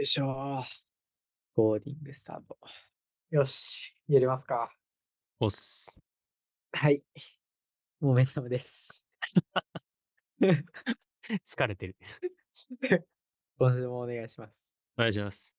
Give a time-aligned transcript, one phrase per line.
[0.00, 0.62] よいしょ。
[1.54, 2.56] コーディングスタート。
[3.32, 4.72] よし、やりますか。
[5.38, 5.94] おっす。
[6.72, 7.02] はい。
[8.00, 9.06] モメンタムです。
[11.46, 11.96] 疲れてる。
[13.58, 14.70] 今週もお願いします。
[14.96, 15.54] お願いします。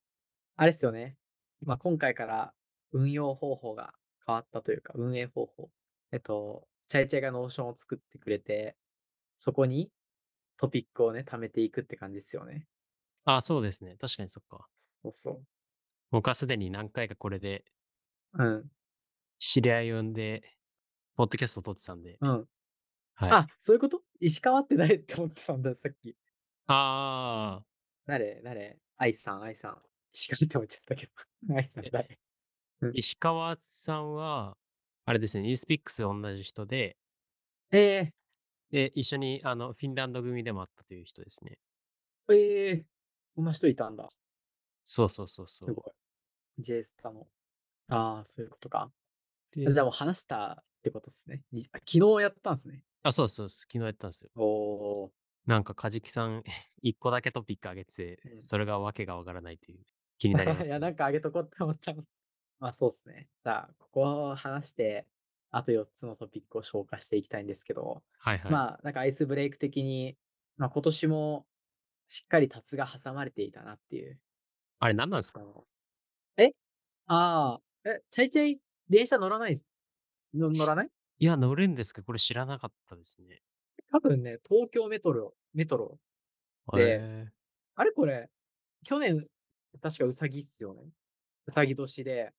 [0.55, 1.20] あれですよね。
[1.62, 2.52] まあ、今回から
[2.94, 3.94] 運用方法が
[4.26, 5.71] 変わったというか、運営方法。
[6.12, 8.76] えっと、チャイチャイが Notion を作ってくれて、
[9.38, 9.92] そこに
[10.58, 12.68] トピックをね、貯めていくって感じですよね。
[13.26, 13.98] あ、そうですね。
[14.00, 14.68] 確かにそっか。
[15.04, 15.42] そうそ
[16.12, 17.64] 僕はすでに何回かこれで
[18.34, 18.43] う。
[18.43, 18.71] うん。
[19.39, 20.43] 知り合いを呼んで、
[21.16, 22.18] ポッドキャスト撮ってたんで。
[22.21, 22.48] うん。
[23.15, 23.32] はい。
[23.32, 24.02] あ、そういうこと？
[24.20, 24.96] 石川って誰？
[24.96, 26.15] って思ってたんだ、さっき。
[26.68, 27.64] あ
[28.06, 28.42] 誰？
[28.43, 28.79] 誰？
[28.98, 29.78] 愛さん、愛さん。
[30.14, 31.12] 石川って思っちゃったけど。
[31.56, 32.20] 愛さん誰？
[32.81, 34.58] ー、石川さんは、
[35.06, 36.98] あれですね、ニュースピックス同じ人で、
[37.72, 38.12] え
[38.72, 41.58] で、一緒にあのフィンランド組でもあったという人ですね。
[42.30, 42.84] ー、えー、
[43.36, 44.09] そんな人いたんだ。
[44.84, 45.70] そうそうそうそう。
[45.70, 45.94] すごい。
[46.59, 47.28] J スタの。
[47.90, 48.92] ああ、そういうことか。
[49.56, 51.44] でじゃあもう話したってことですね。
[51.52, 52.84] 昨日やったんですね。
[53.04, 53.68] あ、そうそうそう。
[53.72, 54.32] 昨日やったんですよ。
[54.36, 55.10] おー。
[55.46, 56.44] なんか、カジキさん、
[56.82, 59.86] 一個だけトピック上げててう、んそれがわけがわからないという
[60.18, 60.80] 気になりまいや。
[60.80, 62.04] なんかあげとこうって思ったの。
[62.60, 63.30] まあそうですね。
[63.44, 65.08] じゃあ、ここを話して、
[65.50, 68.52] あと4つのトピックを消化していきたいんですけど、はいはい。
[68.52, 70.18] まあ、なんかアイスブレイク的に、
[70.58, 71.48] まあ今年も
[72.12, 74.20] しっかりタツが挟まれていたなっていう。
[74.80, 75.42] あれ何なんですか？
[76.38, 76.52] え？
[77.08, 79.62] ああ、え、チャイチャイ電車乗らない
[80.34, 80.89] の乗らない？
[81.20, 83.44] いや、乗るんですかこれ知らなかったですね。
[83.92, 86.00] 多分ね、東京メトロ、メトロ。
[86.73, 87.32] でへ
[87.76, 88.30] あれこれ、
[88.86, 89.28] 去年、
[89.82, 90.84] 確かうさぎっすよね。
[91.48, 92.34] うさぎ年で、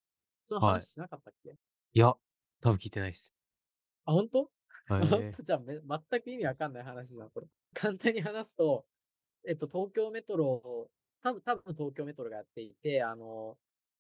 [0.45, 1.55] そのはい話しなかったっけ、ー
[1.95, 2.15] いや、
[2.61, 3.35] 多分聞いてないです。
[4.05, 4.51] あ、本当
[4.91, 7.47] へ本ー当じゃあめ全く意味わかんない話じゃん、これ。
[7.75, 8.87] 簡単に話すと、
[9.47, 10.91] えっと、東京メトロ、
[11.23, 13.57] 多分多分東京メトロがやっていて、あの、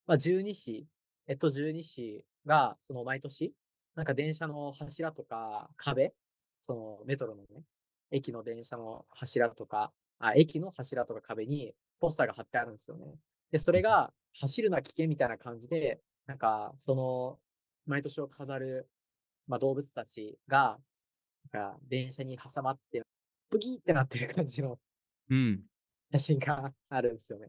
[0.07, 0.87] まあ、12市、
[1.27, 3.55] えっと、12市が、その毎年、
[3.95, 6.15] なんか電車の柱とか壁、
[6.61, 7.65] そのメトロのね、
[8.11, 13.15] 駅の電車の柱とか、あ、駅の柱とか壁にポスターが貼ってあるんですよね。
[13.51, 17.39] で、それが走るな危険みたいな感じで、なんか、その、
[17.87, 18.89] 毎年を飾る、
[19.47, 20.79] まあ、動物たちが、
[21.53, 23.03] なんか電車に挟まって、
[23.51, 24.79] ブギーってなってる感じの
[25.33, 25.63] うん。
[26.13, 27.49] 写真があるんですよね。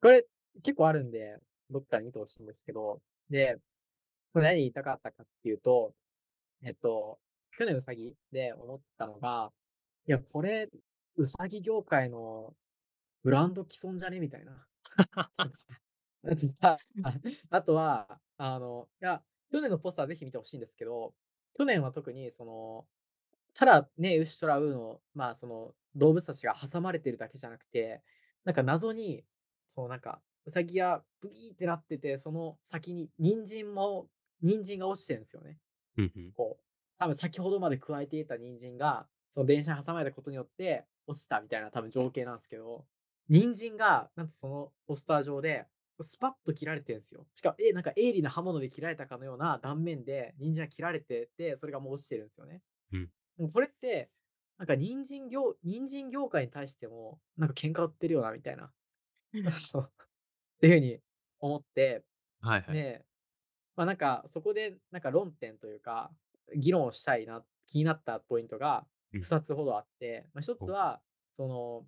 [0.00, 0.26] これ
[0.62, 1.36] 結構あるんで、
[1.68, 3.58] どっかで見てほしいんですけど、で、
[4.32, 5.92] これ何言いたかったかっていうと、
[6.62, 7.18] えっと、
[7.52, 9.52] 去年うさぎで思ったのが、
[10.08, 10.70] いや、これ、
[11.16, 12.54] うさぎ業界の
[13.22, 14.66] ブランド既存じゃねみたいな。
[16.22, 17.14] あとはあ
[17.50, 19.22] あとは、あの、いや、
[19.52, 21.14] 去年のポスターぜひ見てほしいんですけど、
[21.54, 22.86] 去年は特にその、
[23.54, 28.02] ただね、ウシトラウの、まあその動物たちが挟まれてるだけじゃなくて、
[28.44, 29.24] なんか謎に、
[29.68, 34.08] そうなんか、ウサギがブギーってなってて、その先に人参も、
[34.40, 35.58] 人参が落ちてるんですよね。
[35.96, 36.34] うんうん。
[36.34, 36.64] こう、
[36.98, 42.86] 多分先ほどまで加えていた人参が、その電車に挟まれたことによって落ちたみたいな多分情景なんですけど、
[43.28, 45.66] 人参が、なんとそのポスター上で、
[46.02, 47.26] スパッと切られてるんですよ。
[47.34, 52.62] しかも、え、なんか鋭利な刃物で切られたかのような断面で人参が切られてて、それがもう落ちてるんですよね。
[52.92, 54.10] うんもうこれって、
[54.60, 58.70] なんか人参業、人参業界に対しても、なんか喧嘩売ってるよな、みたいな。
[59.54, 59.90] そう。
[60.58, 61.00] っていうふうに
[61.38, 62.04] 思って、
[62.42, 62.74] はいはい。
[62.74, 63.06] で、
[63.74, 66.14] まあなんかそこでなんか論点というか、
[66.54, 69.22] 議論をしたいな、気になったポイントがうん。
[69.22, 71.00] 2つほどあって、まあ、1つおは、
[71.32, 71.86] その、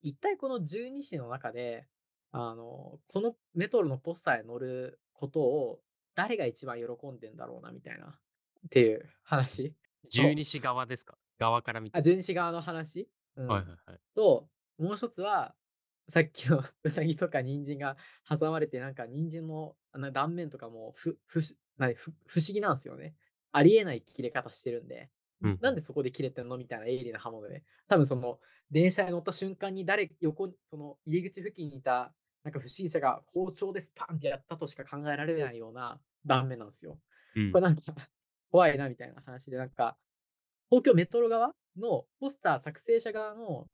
[0.00, 1.86] 一体この12市の中で、
[2.30, 5.82] あの、このメトロのポスターに載ることを
[6.14, 8.18] 誰が一番喜んでんだろうな、みたいな、
[8.66, 9.74] っていう話。
[10.10, 11.18] 十二市側ですか？
[11.38, 11.98] 側から見て。
[11.98, 14.00] あ、12市側の話、うんはいはいはい。
[14.14, 15.54] と、もう一つは、
[16.08, 17.96] さっきのうさぎとか人参が
[18.28, 19.74] 挟まれて、なんか人参の
[20.12, 23.14] 断面とかもふふし何ふ不思議なんですよね。
[23.52, 25.08] ありえない切れ方してるんで、
[25.40, 26.58] うんなんでそこで切れてんの？
[26.58, 27.62] みたいな鋭利な刃物で。
[27.88, 28.38] 多分その
[28.70, 32.12] 電車に乗った瞬間に誰横に、その入り口付近にいた
[32.42, 36.98] なんか不審者が包丁でスパンってやったとしか考えられないような断面なんですよ。
[37.34, 37.82] うんこれなんか
[38.50, 39.96] 怖いなみたいな話で、なんか、
[40.70, 43.66] 東京メトロ側のポスター作成者側の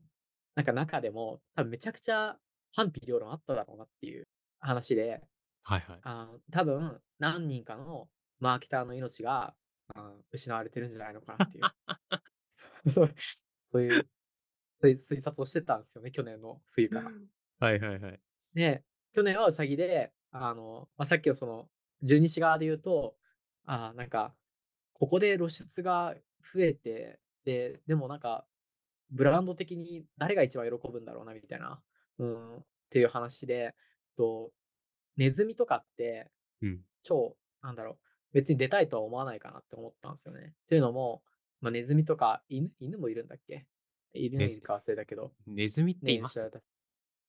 [0.55, 2.37] なんか中でも、多分めちゃくちゃ
[2.73, 4.27] 反否両論あっただろうなっていう
[4.59, 5.21] 話で、
[5.63, 5.99] はいはい。
[6.03, 8.07] あー多分何人かの
[8.39, 9.53] マーケターの命が
[9.95, 11.63] あー失われてるんじゃないのかなっていう。
[13.71, 14.07] そういう、
[14.81, 17.11] そういう推察をしてたんですよね、去年の冬から。
[17.59, 18.19] はいはいはい。
[18.53, 18.83] で、
[19.13, 21.69] 去年はウサギで、あの、まあ、さっきのその、
[22.01, 23.15] 十二支側で言うと、
[23.65, 24.33] あーなんか、
[24.93, 28.45] ここで露出が増えて、で、でもなんか、
[29.09, 31.81] ブランド的に誰が一番喜ぶんだろうな、みたいな。
[32.19, 32.57] うん。
[32.57, 33.75] っていう話で、
[34.17, 34.51] と
[35.17, 36.29] ネズミとかって
[36.61, 36.81] うん。
[37.03, 37.97] 超、なんだろう、
[38.33, 40.53] 別に出たいとは思わないかなって思ったんですよね。
[40.53, 41.23] っていうのも、
[41.61, 43.65] まあ、ネズミとか犬、犬もいるんだっけ？
[44.13, 45.33] 犬ネズいるか忘れたけど。
[45.47, 46.61] ネズミってねいます知られた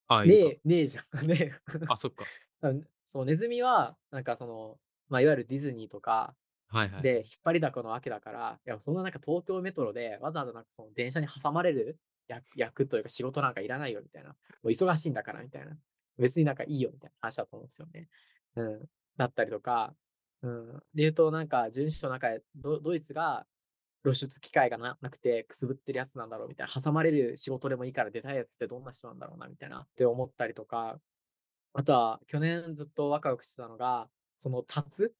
[0.07, 1.05] あ、ねえ、ねえじゃん。
[1.27, 1.49] ねえ。
[1.49, 2.25] かあ、そっか。
[2.61, 4.79] うんそう、ネズミは、なんかその、
[5.09, 6.35] まあ、いわゆるディズニーとか
[6.73, 7.01] はいはい。
[7.03, 11.99] で引っ張りだこのわけだから、いや、そんななんか東京メトロでわざわざなんかその電車に挟まれる
[12.55, 14.29] 役というか仕事なんかいらないよみたいな。
[14.29, 14.35] も
[14.65, 15.77] う忙しいんだからみたいな。
[16.17, 18.07] 別になんかいいよみたいな話だと思うんですよね。
[18.55, 18.85] うん。
[19.17, 19.93] だったりとか、
[20.41, 20.73] うん。
[20.93, 23.45] で言うとなんか、準首の中でドドイツが
[24.03, 26.81] 露出機会がなくてくすぶってるやつなんだろうみたいな。
[26.81, 30.99] 挟まれる仕事でもいいから出たいやつってどんな人なんだろうなみたいなって思ったりとか、
[31.73, 35.13] あとは去年ずっとワクワクしてたのが、そのタツ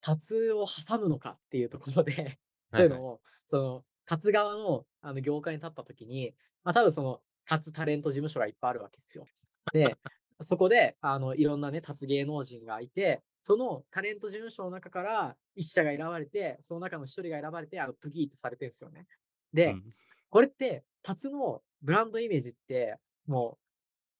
[0.00, 2.38] タツを挟むのかっていうところで、
[2.74, 6.34] と はいいうはいのも、その、立つ側のあの業界に立ったときに、
[6.64, 9.26] まあ多分その、立つタレント事務所がいっぱいあるわけですよ。
[9.72, 9.96] で、
[10.40, 19.06] そこで、あの、いろんなね、立つ芸能人がいて、そのタレント事務所の中から一社が選ばれて、その中の一人が選ばれて、あの、プギーってされてるんですよね。
[19.52, 19.94] で、うん
[20.28, 23.58] これって、立つのブランドイメージって、もう、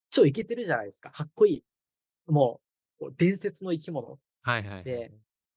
[0.09, 1.11] 超イケてるじゃないですか。
[1.11, 1.65] かっこいい。
[2.27, 2.61] も
[3.01, 4.19] う、伝説の生き物。
[4.43, 5.09] はいはいは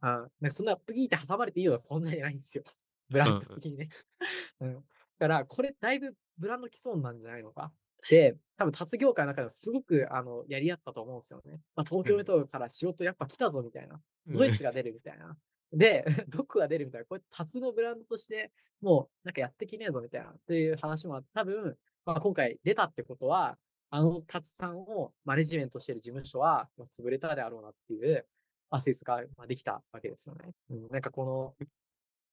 [0.02, 0.06] い。
[0.06, 2.64] であなんかそんなプギーって挟まれていいような存在じゃないんですよ。
[3.10, 3.90] ブランド的にね。
[4.62, 4.74] うん。
[4.76, 4.82] だ
[5.20, 7.74] から、これだいぶブランド既存なんじゃないのか。
[8.10, 11.60] で、多分、達業界の中ではすごくあのやり合ったと思うんですよね。
[11.76, 14.02] まあ、東京メトロから仕事やっぱ来たぞみたいな。
[14.28, 15.36] ドイツが出るみたいな。
[15.72, 17.06] で、 どこが出るみたいな。
[17.06, 18.52] これ、達のブランドとして、
[18.82, 20.32] もうなんかやってきねえぞみたいな。
[20.32, 23.58] っていう話もあって多分、まあ、今回出たってことは、
[23.92, 28.26] あの達さんをマネジメントしてる事務所は、まあ潰れたであろうなっていう、
[28.70, 30.52] まあ、推測がまあできたわけですよね。
[30.70, 31.68] うん、なんかこの、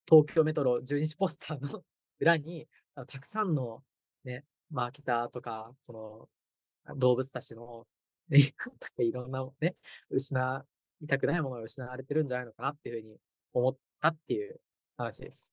[0.08, 1.82] 東京メトロ12時ポスターの
[2.20, 3.82] 裏に、あのたくさんの
[4.24, 6.28] ね、マーケターとか、その、
[6.84, 7.86] あ動物たちの、
[8.98, 9.76] いろんなね、
[10.10, 10.66] 失
[11.00, 13.20] いたくないものが失われてるんじゃないのかなっていうふうに
[13.52, 14.60] 思ったっていう
[14.96, 15.52] 話です。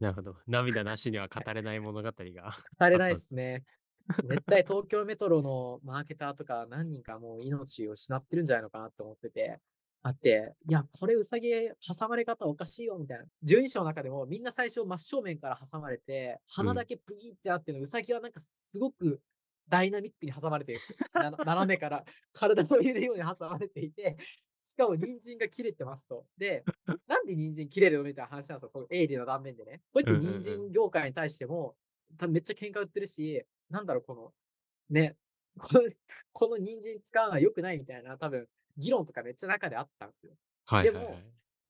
[0.00, 0.36] なるほど。
[0.46, 2.12] 涙なしには語れない物語が。
[2.78, 3.64] 語れないですね。
[4.24, 9.60] 絶対東京メトロのマーケターとか何人かもう命を失ってるんじゃないのかなって思ってて。
[10.02, 13.24] あって、いや、これウサギ挟まれ方おかしいよみたいな。
[13.44, 19.20] 12章の中でもみんな最初真正面から挟まれて、鼻だけプギってなってるの、ウサギはなんかすごく
[19.68, 20.78] ダイナミックに挟まれてる
[21.44, 24.16] 斜めから体を入れるように挟まれていて、
[24.64, 26.26] しかも人参が切れてますと。
[26.38, 26.64] で、
[27.06, 28.70] なんで人参切れるのみたいな話なんですよ。
[28.70, 29.82] その鋭利な断面でね。
[29.92, 31.76] こうやって人参業界に対しても、
[32.16, 34.32] 多分めっちゃ喧嘩売ってるし、なんだろう、この、
[34.88, 35.16] ね、
[35.58, 35.82] この、
[36.32, 40.32] この人参使うのは良くないみたいな、多分、議論とかめっちゃ中であったんですよ。
[40.66, 41.24] はいはいはい。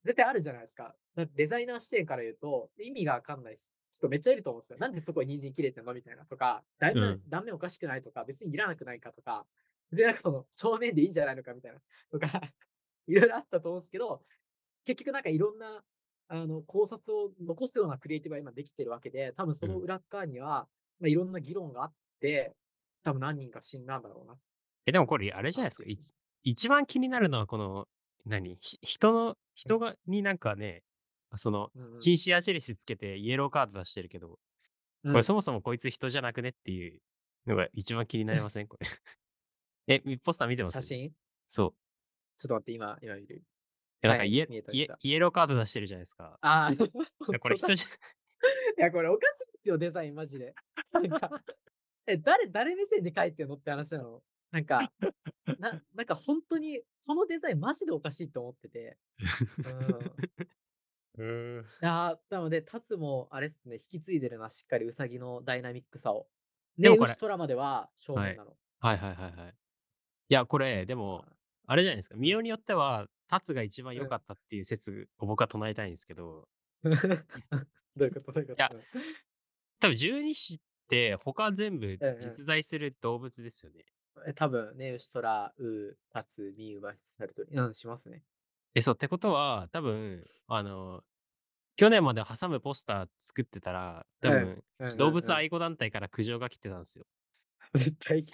[0.05, 0.95] 絶対あるじゃないですか。
[1.35, 3.71] デザイナー視点から言うと、意味がわかんないです。
[3.91, 4.79] ちょっとめっちゃいると思うんですよ。
[4.79, 5.93] なんでそこに人参切れてんの？
[5.93, 9.47] みたいなとか、断面、うん断面おかしくないとか、別にいらなくないかとか、
[9.91, 11.43] 別になんかその正面でいいんじゃないの？
[11.43, 11.81] かみたいな
[12.11, 12.27] とか、
[13.09, 14.23] いろいろあったと思うんですけど、
[14.85, 15.83] 結局なんかいろんな
[16.29, 20.69] あの考察を残すようなクリエイティブが今できてるわけで、多分その裏っ側には、
[21.01, 22.55] まあ、いろんな議論があって、
[23.03, 24.39] 多分何人か死んだんだろうな。
[24.87, 25.89] え、でもこれあれじゃないですか？
[26.45, 27.87] い一番気になるのはこの、
[28.27, 28.57] 何？
[28.61, 30.83] ひ人の、人が、になんかね、
[31.37, 31.71] その、
[32.01, 34.39] 禁止矢印つけてイエローカード出してるけど、
[35.05, 37.01] うんこれそもそもこいつ人じゃなくねっていう
[37.47, 38.69] のが一番気になりません？
[38.69, 38.87] これ。
[40.05, 40.73] え、ポスター見てます？
[40.75, 41.11] 写真？
[41.49, 41.75] そう。
[42.37, 43.43] ちょっと待って、今、今見る。
[44.03, 44.49] えなんかはいイエ,
[45.03, 46.39] イエローカード出してるじゃないですか。
[46.43, 46.71] ああ、
[47.41, 47.91] これ人じゃ、い
[48.77, 50.55] や、これおかしいですよ、デザイン、マジで。
[50.93, 51.43] なんか、
[52.07, 54.23] え、誰、誰目線で描いてんのって話なの？
[54.51, 54.93] なんか、
[55.59, 58.99] な、なんか本当に、このデザインマジでおかしいと思ってて。
[61.19, 61.65] うん。
[61.81, 66.29] なので、タツも、あれっすね、引き継いでるな、しっかりウサギのダイナミックさを。
[66.77, 68.57] ネでもこれウシトラまでは正面なの。
[68.81, 69.51] はいはいはいはい。
[69.51, 71.25] いや、これ、でも、
[71.67, 72.17] あれじゃないですか。
[72.17, 76.49] 見ようによっては、タツが一番良かったっていう説を僕は唱えたいんですけど、
[76.83, 78.83] どういうことどういうこといやうん
[79.79, 83.85] 多分十二支って他全部うんうん実在する動物ですよね。
[83.85, 87.57] え多分、ネウシトラ、ウー、タツ、ミウバヒサルトリ。
[87.57, 88.23] うん、しますね。
[88.75, 91.03] え、そうってことは、多分、あの、
[91.77, 94.65] 去年まで挟むポスター作ってたら、多分、
[94.97, 97.07] 動物愛護団体から苦情が来てたんですよ。
[97.75, 98.25] 絶対。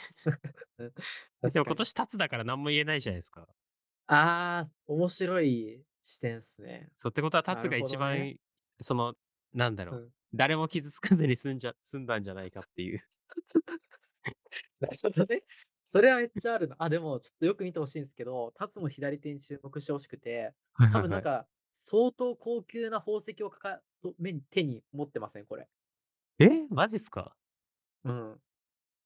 [0.79, 0.85] う
[1.49, 3.49] んでも今年タツだから何も言えないじゃないですか。
[4.09, 6.91] ああ、面白い視点っすね。
[6.97, 8.37] そうってことはタツが一番、ね
[8.81, 9.15] その、
[9.53, 13.01] なんだろう、うん誰も傷つかずに済んじゃ済んだんじゃないかっていう。
[14.81, 15.43] なるほどね。
[15.85, 16.77] それはめっちゃあるな。
[16.79, 20.55] あ、でも、ちょっとよく見てほしいんですけど、タツの左手に注目してほしくて、
[20.93, 25.69] 多分なんか、相当高級な宝石をかかと目に手に持ってません、これ。
[26.39, 27.37] えマジっすか？
[28.05, 28.41] うん。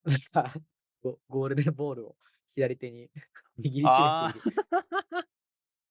[0.05, 0.55] なんか、
[1.03, 2.17] ゴゴールデンボールを
[2.49, 3.11] 左手に
[3.59, 4.57] 握りしめている。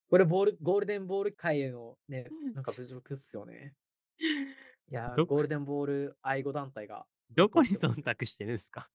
[0.10, 3.76] これボール、ゴールデンボール界へのね、なんか侮辱っすよね。
[4.20, 7.06] いやー、どゴールデンボール愛護団体が。
[7.32, 8.90] どこに忖度してるんですか？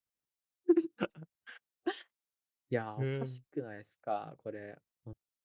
[2.70, 4.78] いやおかしくないですか、これ。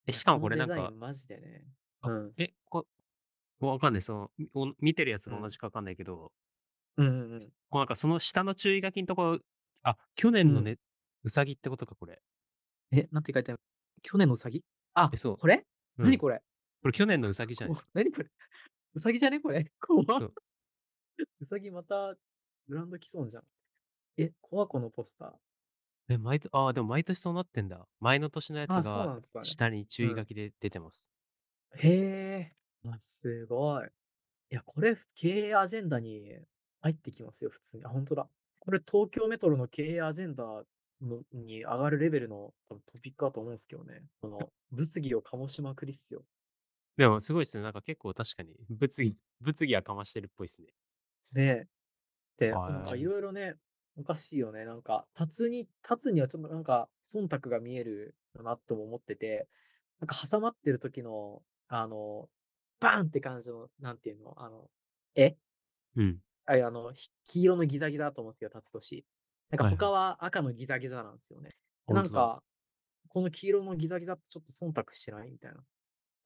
[0.07, 1.63] え、しかもこれなんザイン、マジでね。
[2.01, 2.33] あうん。
[2.38, 2.88] え、こ
[3.59, 4.01] わかんない。
[4.01, 6.31] その、みお見てるやつがうん同じかわかんないけど、
[6.97, 7.41] うんうんうん。
[7.69, 9.39] こうなんかその下の注意書きのところ、
[9.83, 10.77] あ、去年のうんね、
[11.23, 12.21] うさぎってことか、これ。
[12.91, 13.61] え、なんて書いてある？
[14.01, 15.65] 去年のうさぎあえ、そうこれ？
[15.97, 16.41] うん何これ？
[16.81, 17.91] これ去年のうさぎじゃないですか。
[17.93, 18.29] 何これ？
[18.93, 19.39] うさぎじゃね？
[19.41, 20.33] これ 怖っそう。
[21.41, 22.15] うさぎまた
[22.67, 23.43] ブランド来そうじゃん。
[24.17, 25.33] え、怖このポスター。
[26.09, 27.87] え、毎年、ああ、でも毎年そうなってんだ。
[27.99, 31.09] 前の年のやつあそうながんですかね下に注意書きで出てます。
[31.77, 32.55] へえ。
[32.85, 33.87] あすごい。
[34.51, 36.39] いや、これ経営アジェンダに
[36.81, 37.85] 入ってきますよ、普通に。
[37.85, 38.29] あ、本当だ。
[38.59, 40.45] これ東京メトロの経営アジェンダ
[41.01, 44.03] のに上がるレベルの多分トピックだと思うんですけどね。
[44.21, 46.25] この物議を醸しまくりっすよ。
[46.97, 47.63] でもすごいですね。
[47.63, 50.67] なんか結構確かに物議、物議はかましてるっぽいですね。
[51.33, 51.67] ねえ。
[52.37, 53.55] で、はいなんかいろいろね、
[53.98, 54.65] おかしいよね。
[54.65, 59.50] なんか、立つに、立つにはちょっとなんか、忖度が見えるなとも思ってて、
[60.00, 62.29] なんか挟まってる時の、あの、
[62.79, 64.69] バーンって感じの、なんていうの、あの、
[65.15, 65.38] え
[65.96, 66.22] うん。
[66.46, 69.05] ああの、ひ黄色のギザギザだと思うんですよ、立つ年。
[69.50, 71.55] なんかはいはい他は赤のギザギザなんですよね。
[71.86, 72.43] 本当だなんか、
[73.10, 75.31] この黄色のギザギザってちょっと忖度してない？
[75.31, 75.63] みたいな。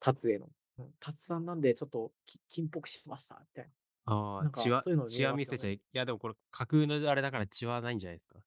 [0.06, 0.48] 立つへの。
[0.78, 3.70] うん立つさんなんでちょっとき金っぽくしました、みたいな。
[4.06, 5.74] ああ、血はそういうの見え血はますよね見せちゃい。
[5.74, 8.38] いや、でもこれ架空のあれだから血はないんじゃないですか？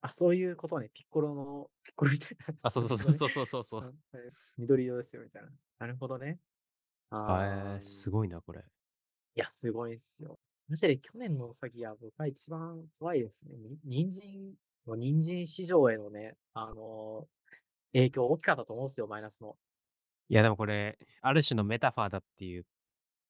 [0.00, 0.90] あ、そういうことね。
[0.92, 2.54] ピッコロの、ピッコロみたいな。
[2.62, 3.80] あ、そうそうそうそうそうそうそう。
[3.82, 3.92] うんは
[4.26, 5.50] い緑色ですよ、みたいな。
[5.78, 6.40] なるほどね。
[7.10, 8.60] あへえ、ーすごいな、これ。
[8.60, 8.64] い
[9.40, 10.38] や、すごいですよ。
[10.68, 13.56] マジで去年のうさぎは僕は一番怖いですね。
[13.58, 14.54] に人参、
[14.86, 17.32] もう人参市場へのね、あのー
[17.94, 19.56] 影響大きかったと思うんですよ、マイナスの。
[20.28, 22.66] いや、でもこれ、ある種のメタファーだっていう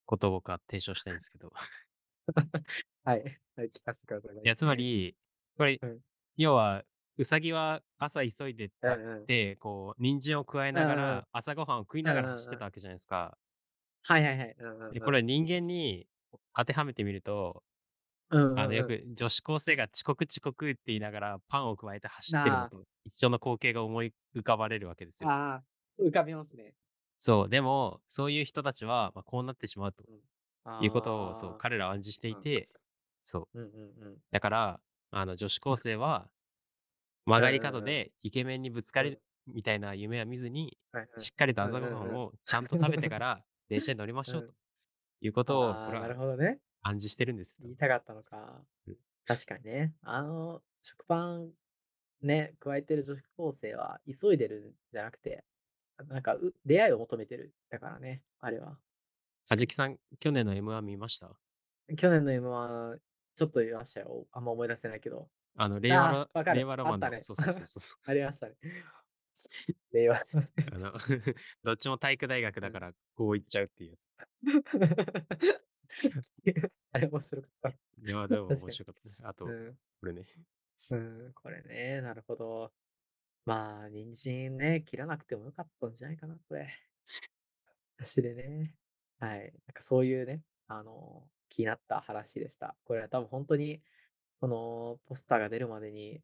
[0.06, 1.52] ことを僕は提唱したいんですけど。
[3.04, 3.23] はい。
[3.56, 4.37] はい、聞かせてください。
[4.37, 5.16] いや、つま、り、
[5.56, 6.00] これ、うん
[6.37, 6.85] 要は、
[7.18, 9.26] うさぎは朝急いでうんたっうん。
[9.26, 13.38] て、こう、人参を加えながうんうんら、朝ごはんを食いながうんうんうんら走ってたわけじゃないですか。
[14.02, 14.56] はいはいはい。
[14.59, 16.06] うんうんで、うんこれ人間に
[16.54, 17.64] 当てはめてみると、
[18.30, 25.30] うんうんうんあの、よく女子高生が遅刻遅刻って言いながらパンを加えて走ってるのと一緒の光景が思い浮かばれるわけですよ。
[25.30, 25.64] ああ、
[25.99, 26.75] 浮かびますね。
[27.25, 30.21] そう、でも、そういう人たちは、まあ、こうなってしまうとうん
[30.81, 32.69] いうことを、そう、彼らは暗示していて、
[33.23, 33.61] そう。
[33.61, 34.19] うんうんうん。
[34.33, 34.81] だから、
[35.12, 36.29] あの、女子高生は、
[37.26, 40.79] 曲がり角でイケメンにぶつかるみたいな夢は見ずに、
[41.17, 44.55] しっかりと朝ごはうんをちゃんと食べてから、電車に乗りましょううんと
[45.21, 46.59] いうことを、なるこれはほどね。
[46.83, 47.76] 暗示してるんですよ言い。
[47.76, 48.97] たかったのかうん。
[49.26, 49.95] 確かにね。
[50.02, 51.52] あの、食パン
[52.23, 55.45] ね、加えてる女子高生は急いでるんじゃなくて、
[56.09, 57.55] なんかう出会いを求めてる。
[57.71, 58.79] だからね、あれは。
[59.49, 61.31] はじきさん、去年の M1 見ました？
[61.97, 62.99] 去年の M1、
[63.35, 64.27] ちょっと言いましたよ。
[64.33, 65.29] あんま思い出せないけど。
[65.57, 67.99] あの、令和ロあーわかる令和ロマンの、あったねそうそうそうそう。
[68.07, 68.57] ありましたね。
[69.93, 70.17] 令和。
[70.73, 70.93] あの
[71.65, 74.09] どっちも体育大学だから、こう言っちゃうっていうやつ。
[76.93, 77.69] あれ面白かった。
[77.71, 77.75] い
[78.07, 79.15] や、でも確かに面白かったね。
[79.23, 80.27] あと、うんこれね。
[80.91, 82.73] うん、これね、なるほど。
[83.45, 86.69] まあ、人参ね、切らなくてもよかったんじゃないかな、これ。
[87.99, 88.77] 私でね。
[89.19, 89.41] はい。
[89.41, 92.77] なんかそういうね、あの、気になった話でした。
[92.85, 93.83] これは多分本当に、
[94.41, 96.23] このポスターが出るまでに、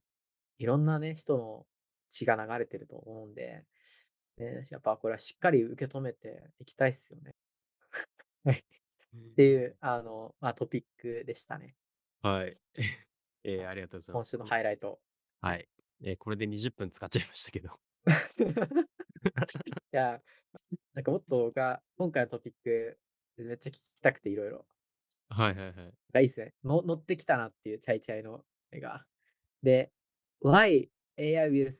[0.58, 1.66] いろんなね、人の
[2.08, 3.64] 血が流れてると思うんで、
[4.36, 7.34] ね、やっぱこれはしっかり受け止めていきたいっすよね。
[8.44, 8.64] はい。
[9.16, 11.76] っていう、あの、まあ、トピックでしたね。
[12.22, 12.56] はい。
[13.44, 14.30] えーありがとうございます。
[14.36, 15.00] 今週のハイライト。
[15.40, 15.68] はい。
[16.02, 17.70] えーこれで20分使っちゃいましたけど。
[19.70, 20.20] いや、
[20.94, 22.98] なんかもっと僕は今回のトピック、
[23.36, 24.66] めっちゃ聞きたくていろいろ。
[25.28, 25.92] はいはいはい。
[26.12, 26.54] がいいっすね。
[26.64, 29.04] の乗ってきたなっていうチャイチャイの絵が。
[29.62, 29.92] で、
[30.42, 30.88] Why
[31.18, 31.70] AI will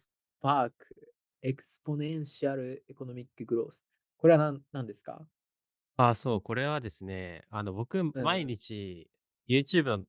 [0.42, 0.72] spark
[1.44, 3.82] exponential economic growth?
[4.16, 5.26] これは何何ですか？
[5.96, 9.10] あ、そう、これはですね、あの、僕、毎日、
[9.48, 10.04] YouTube の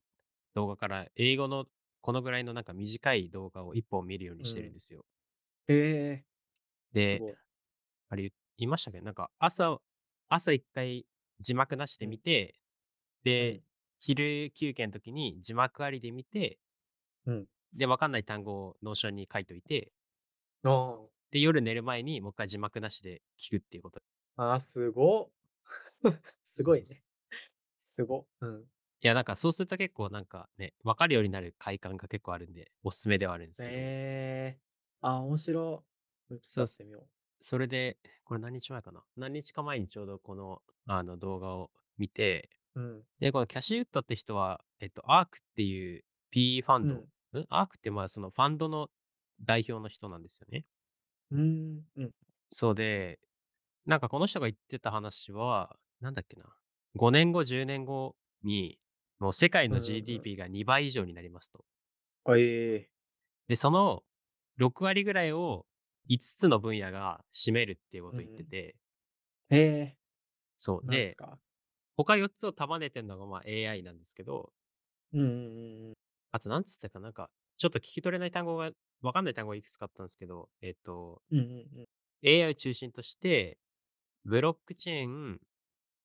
[0.54, 1.66] 動画から英語の
[2.02, 5.04] このぐらいのなんか短い動画を一本見るようにしてるんですよ。
[5.68, 6.24] え
[6.96, 7.36] えすで、ごい。
[8.10, 8.24] あれ
[8.58, 9.00] 言いましたっけ？
[9.02, 9.80] なんか朝、
[10.28, 11.06] 朝一回
[11.40, 12.60] 字幕なしで見て、
[13.24, 13.62] で、
[14.00, 16.60] 昼休憩の時に字幕ありで見て、
[17.26, 17.48] うん。
[17.72, 19.92] で、わかんない単語を Notion に書いといて、
[20.64, 24.00] あで、夜寝る前にもう一回字幕なしで聞くっていうこと。
[24.36, 25.30] あー、すごっ。
[26.44, 27.04] すごいね。
[27.84, 28.26] すごっ。
[28.40, 28.70] うん。
[29.02, 33.76] いや、なんかそうすると結構なんかね、分かるようになる快感が結構あるんで、おすすめではあるんですけど。
[33.76, 34.60] ええ
[35.00, 35.84] あ、面白
[36.30, 36.34] い。
[36.42, 37.06] そうとやってみよ
[37.40, 42.80] それで、これ何日前かな何日か前にちょうどこのあの動画を見て、う。
[42.80, 43.02] うん。
[43.20, 47.46] で、このキャシーウッドって人は、えっと、 ARK っていう PE ファンド、うんん？
[47.48, 48.88] アークってまあそのファンドの
[49.42, 50.64] 代表の人なんですよね。
[51.30, 51.84] うーん。
[51.96, 52.10] うん。
[52.48, 53.20] そうで、
[53.86, 56.46] なんかこの人が言ってた話は、なんだっけな。
[56.96, 58.78] 5年後、10年後に、
[59.20, 61.64] もう世界の GDP が2倍以上になりますと。
[62.24, 62.40] あ、え
[62.74, 62.90] え
[63.48, 64.02] で、その
[64.56, 65.66] 6割ぐらいを
[66.08, 68.76] 5つの分野が占めるっていうことを言ってて、
[69.50, 69.96] ええ
[70.58, 70.86] そう。
[70.86, 71.38] で、なんですか？
[71.96, 74.52] 他4つを束ねてるのがまあ AI なんですけど、
[75.12, 75.94] うんうんうんうん。
[76.32, 78.70] あとなんつったかなんか、ちょっと聞き取れない単語が、
[79.02, 81.86] わかんない単語がいくつかあったんですけど、えっと、うんうん
[82.22, 83.58] AI を中心として、
[84.24, 85.40] ブロックチェーン、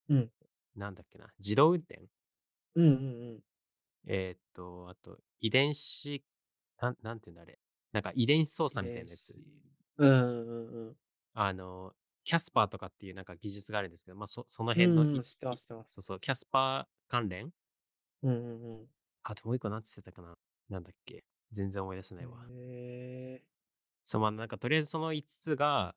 [0.10, 0.31] うん。
[0.75, 2.07] なんだっけな、自動運転
[2.75, 3.44] うんうんうん。
[4.08, 6.24] えーっと、あと、遺伝子、
[6.79, 7.60] なん、なんていうんだあれ。
[7.91, 9.36] なんか遺伝子操作みたいなやつ。
[9.98, 10.10] うん
[10.48, 10.98] うんうん。
[11.34, 15.94] あの、キャスパーとかっていうなんか技術があるんですけど、まあ、そそのう辺のうん、知ってます、知ってます。
[15.96, 17.51] そうそう、キャスパー関連？
[18.24, 18.89] うんうんうん。
[19.24, 20.38] あともう一個なんて言ってたかな
[20.70, 22.48] なんだっけ全然思い出せないわ。
[22.50, 23.46] へえ
[24.05, 25.96] そう、まあなんかとりあえずその5つが、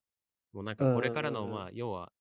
[0.52, 2.12] もうなんかこれからの、うんうんまあ要は、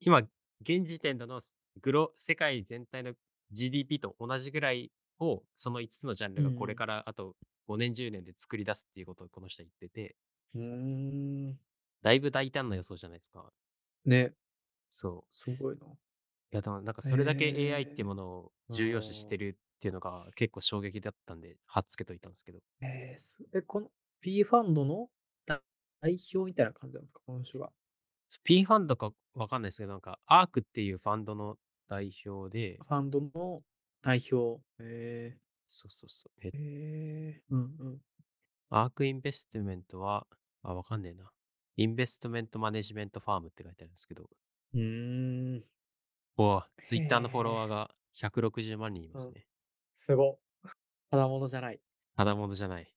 [0.00, 0.20] 今、
[0.62, 1.40] 現時点での
[1.82, 3.14] グロ、世界全体の
[3.50, 4.90] GDP と同じぐらい
[5.20, 7.34] を、その5つのジャンルがこれからあと
[7.68, 10.16] 5年、10年で作り出すっていうことをこの人は言ってて、
[10.54, 10.62] うー
[11.52, 11.58] ん。
[12.02, 13.52] だいぶ大胆な予想じゃないですか。
[14.04, 14.32] ね、
[14.88, 15.34] そう。
[15.34, 15.86] すごいな。
[15.86, 22.60] いや、でもなんかそれだけ AI っていうものを重要視してるっていうのが結構衝撃だったんで、はっつけといたんですけど。
[22.80, 23.90] えー、すえ、この
[24.20, 25.08] P ファンドの
[26.00, 27.70] 代表みたいな感じなんですか、この人が。
[28.44, 31.56] P ファンドかわかんないですけど、なんか ARK っていうファンドの
[31.88, 33.62] 代表で、ファンドの
[34.02, 34.62] 代表。
[34.80, 36.40] えそうそうそう。
[36.42, 37.98] えー、えー、うんうん。
[38.70, 40.26] アークインベストメントは、
[40.62, 41.30] あ、わかんねえな。
[41.76, 44.28] インベストメントマネジメントファームって書いてあるんですけど、
[44.74, 45.64] うーん。
[46.36, 49.46] おツイッターのフォロワーへが160万人いますね。
[49.94, 50.38] すご。
[51.10, 51.80] ただものじゃない。
[52.16, 52.92] ただものじゃない。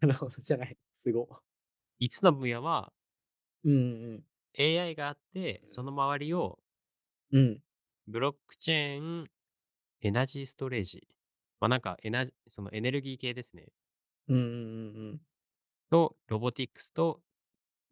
[0.00, 0.76] ただものじゃない。
[0.92, 1.28] すご。
[2.00, 2.92] 5つの分野は
[3.64, 4.24] うん
[4.58, 6.58] AI があって、その周りを
[7.32, 7.62] うん。
[8.08, 8.12] うん。
[8.12, 9.30] ブロックチェーン、
[10.02, 11.08] エナジーストレージ。
[11.60, 13.68] まあなんかエナジ、そのエネルギー系ですね。
[14.28, 14.40] うんう
[15.14, 15.20] ん
[15.90, 17.22] と、ロボティックスと、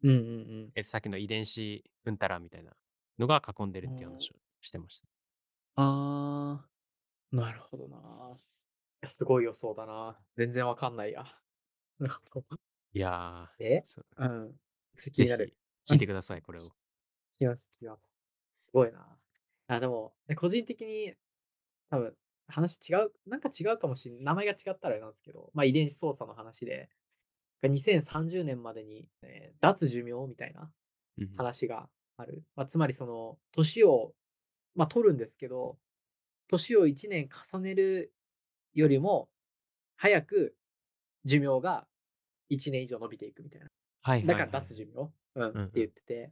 [0.03, 0.17] うんうん。
[0.17, 0.71] うんうんうん。
[0.75, 2.71] えさっきの遺伝子うんたらみたいな
[3.19, 5.07] のが囲んでるっていう話をしてました。
[5.75, 8.37] あー、なるほどな。
[8.37, 8.39] い
[9.01, 10.19] や、すごい予想だな。
[10.35, 11.25] 全然わかんないや。
[11.99, 12.45] なるほど。
[12.93, 13.81] いやー、え？
[13.85, 14.59] そううん。
[15.11, 15.57] 気ぜになる。
[15.85, 16.71] ひ聞いてください、これを。
[17.33, 18.05] 聞きます、聞きます。
[18.05, 18.13] す
[18.73, 19.16] ごいな。
[19.67, 21.13] あ、でも、え個人的に、
[21.89, 22.15] 多分、
[22.47, 24.23] 話違う、なんか違うかもしれない。
[24.25, 26.89] 名前が違ったらあれなんですけど、まあ遺伝子操作の話で、
[27.63, 30.71] 2030年までに、えー脱寿命みたいな
[31.17, 32.43] うん話がある。
[32.55, 34.13] まあ、つまりその、年を、
[34.75, 35.79] まあ取るんですけど、
[36.49, 38.13] 年を1年重ねる
[38.73, 39.29] よりも、
[39.97, 40.55] 早く
[41.25, 41.87] 寿命が
[42.49, 43.67] 1年以上伸びていくみたいな。
[44.01, 44.41] はいはい、だはい。
[44.41, 46.31] から脱寿命、うんうんって言ってて、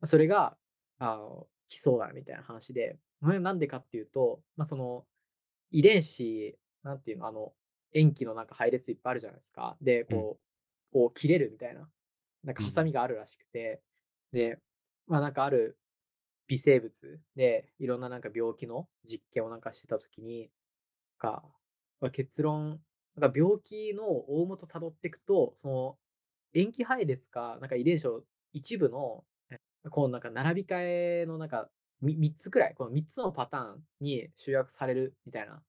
[0.00, 0.56] まあそれが、
[0.98, 5.04] あの、来そうだみたいな話で、なんでかっていうと、まあ、その、
[5.70, 7.52] 遺伝子、なんていうの、あの、
[7.94, 9.76] 塩基のなんか配列いっぱいあるじゃないですか。
[9.80, 10.38] で、こ
[10.92, 11.88] う、切れるみたいな、
[12.44, 13.82] なんかハサミがあるらしくて、
[14.32, 14.58] で、
[15.06, 15.78] まあなんかある
[16.48, 20.50] 微生物で、いろんななんか病気の実験をなんかしてたときに、
[21.18, 21.44] か、
[22.00, 22.80] まあ結論、
[23.16, 25.98] なんか病気の大元たどっていくと、その
[26.54, 29.35] 塩基配列か、なんか遺伝子を一部の、え
[29.90, 31.68] このなんか並び替えのなんか
[32.00, 35.62] み3つくらい、この3つのパターンに集約されるみたいな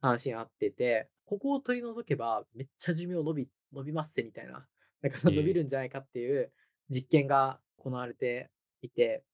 [0.00, 4.66] 話になってて、ここを取り除けばめっちゃ寿命伸び、伸びますせみたいな、
[5.02, 6.52] なんか伸びるんじゃないかっていう
[6.90, 8.50] 実験が行われて
[8.82, 9.24] いて、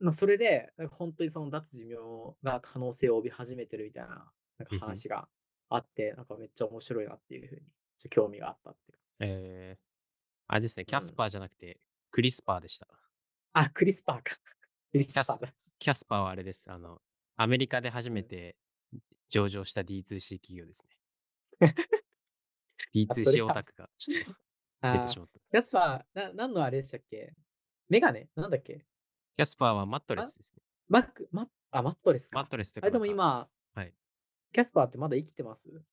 [0.00, 1.96] まあ、それで、本当にその脱寿命
[2.42, 5.28] が可能性を帯び始めてるみたいななんか話が
[5.68, 7.62] あって、なんかめっちゃ面白いなっていうふうに、
[8.10, 9.32] 興味があったって感じです。
[9.32, 9.78] えー、
[10.48, 11.78] あれですね、キャスパーじゃなくて、
[12.10, 12.86] クリスパーでした。
[13.54, 14.36] あ、クリスパーか。
[14.92, 15.54] クリスパキャスーだ。
[15.78, 16.70] キャスパーはあれです。
[16.70, 17.00] あの、
[17.36, 18.56] アメリカで初めて
[19.28, 20.96] 上場した D2C 企業ですね。
[22.78, 25.38] それ D2C かオタクがちょっと出てしまった。
[25.50, 27.34] キャスパー、な、何のあれでしたっけ？
[27.88, 28.28] メガネ？
[28.34, 28.84] なんだっけ？
[29.36, 30.62] キャスパーはマットレスですね。
[30.88, 32.38] マック、マッ、あ、マットレスか。
[32.38, 33.94] マットレスってあれでも今、はい
[34.52, 35.68] キャスパーってまだ生きてます？
[35.70, 35.84] う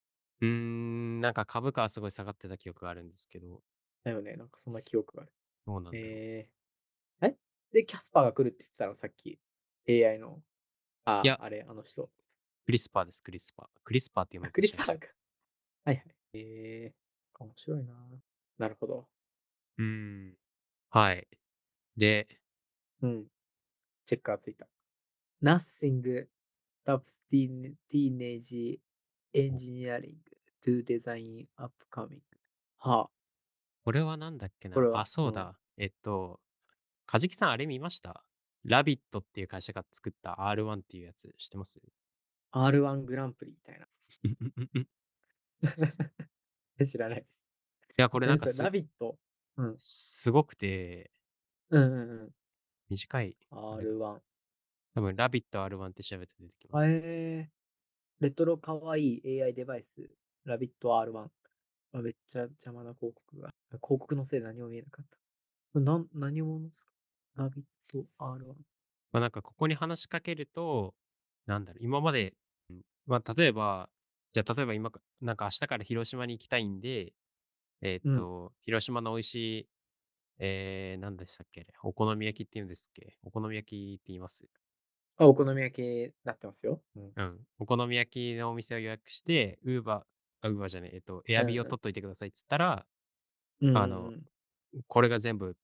[0.41, 3.63] ーん、なんか株価はすごい下がってた記憶があるんですけど、
[4.03, 4.35] だよね。
[4.35, 5.31] なんかそんな記憶がある。
[5.65, 5.97] どうなんだ。
[5.97, 6.49] えー、え
[7.71, 9.39] で、キャスパーが来るって言ってたの、さっき。
[9.87, 10.41] AI の。
[11.05, 12.07] あいや、あれ、あの人。
[12.07, 12.11] ク
[12.65, 13.67] クリスパーです、クリスパー。
[13.83, 15.07] クリスパーって読むあ、クリスパーか。
[15.85, 16.15] はいはい。
[16.33, 17.93] ええー、面白いな。
[18.57, 19.07] なるほど。
[19.77, 20.37] うーん。
[20.89, 21.27] はい。
[21.97, 22.27] で、
[23.01, 23.27] うん。
[24.05, 24.67] チェックがついた。
[25.41, 26.27] Nothing
[26.85, 28.79] stops teen- teenage
[29.33, 30.17] engineering
[30.63, 32.21] to design upcoming.
[32.77, 33.09] はあ。
[33.83, 35.57] これはなんだっけなあ、そううんだ。
[35.77, 36.39] えっと、
[37.11, 38.23] かじきさんあれ見ました？
[38.63, 41.81] ラビットっていう会社が作った R1 っていうやつ知ってます
[42.53, 43.85] ？R1 グランプリみたいな。
[46.79, 47.45] い 知らないです。
[47.97, 49.17] や、これなんかラビット？
[49.57, 49.75] うん。
[49.77, 51.11] すごくて、
[51.69, 52.29] うんうんうん。
[52.89, 53.35] 短い。
[53.49, 54.21] あれ R1。
[54.95, 56.89] 多分、ラビット R1 って調べて出てきます。
[56.89, 60.09] えー、レトロかわいい AI デバイス、
[60.45, 61.29] ラビット R1。
[61.93, 63.49] あめっちゃ邪魔な広告が。
[63.69, 65.05] 広告のせいで何も見えなかっ
[65.73, 65.79] た。
[65.81, 66.90] なん何者ですか？
[67.35, 68.55] ラビット R1。
[69.11, 70.95] まあ、なんかここに話しかけると、
[71.45, 72.33] なんだろう、今まで、
[72.69, 73.89] うんまあ、例えば、
[74.33, 77.13] じゃあ例えば今か、なんか明日から広島に行きたいんで、
[77.81, 79.67] えーっと、広島の美味しい、
[80.39, 83.17] えー、何でしたっけお好み焼きって言うんですっけ？
[83.23, 84.47] お好み焼きって言います？
[85.17, 86.81] あ、お好み焼きになってますよ。
[86.95, 87.11] うん。
[87.15, 87.39] うん。
[87.59, 92.85] お好み焼きのお店を予約して、ウーバー、あ、ウーバーじゃない、えっと、エアビーを取っといてくださいっつったら、
[93.61, 94.11] うんあの
[94.87, 95.55] これが全部、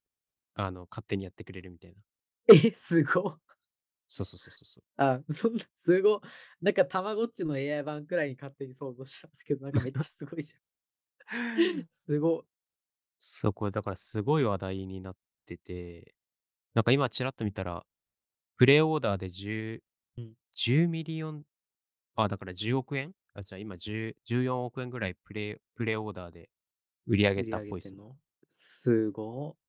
[0.58, 2.02] あの、勝手にやってくれるみたいな。
[2.48, 3.41] え、すごっ。
[4.08, 4.84] そうそうそうそうそう。
[4.98, 6.22] あ、そんな、すごっ。
[6.62, 10.62] なんか、たまごっちの AI 版くらいに勝手に想像したんですけど、なんかめっちゃすごいじゃん。
[12.06, 12.46] すごっ。
[13.20, 15.15] そこ、だからすごい話題になっ
[15.46, 16.15] てて、
[16.76, 17.86] なんか今ちらっと見たら、
[18.58, 21.46] プレオーダーで10、うん10 million、
[22.15, 23.13] あ、だから10億円？
[23.36, 26.50] あ、じゃあ今10、14億円ぐらいプレ、プレオーダーで
[27.08, 28.04] 売り上げたっぽいですね。
[28.50, 29.67] すごっ。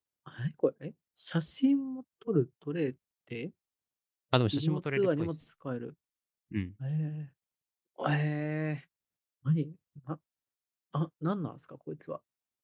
[0.48, 3.52] え、これ、え写真も撮る、撮れて、
[4.30, 5.52] あ、でも写真も撮れるっビデオ通話にもぽいです。
[5.58, 5.96] 使える？
[6.52, 6.74] うん。
[6.82, 8.12] えええ
[8.84, 8.88] え
[9.44, 10.20] 何な、
[10.92, 12.22] あ、なんなんですか、こいつは。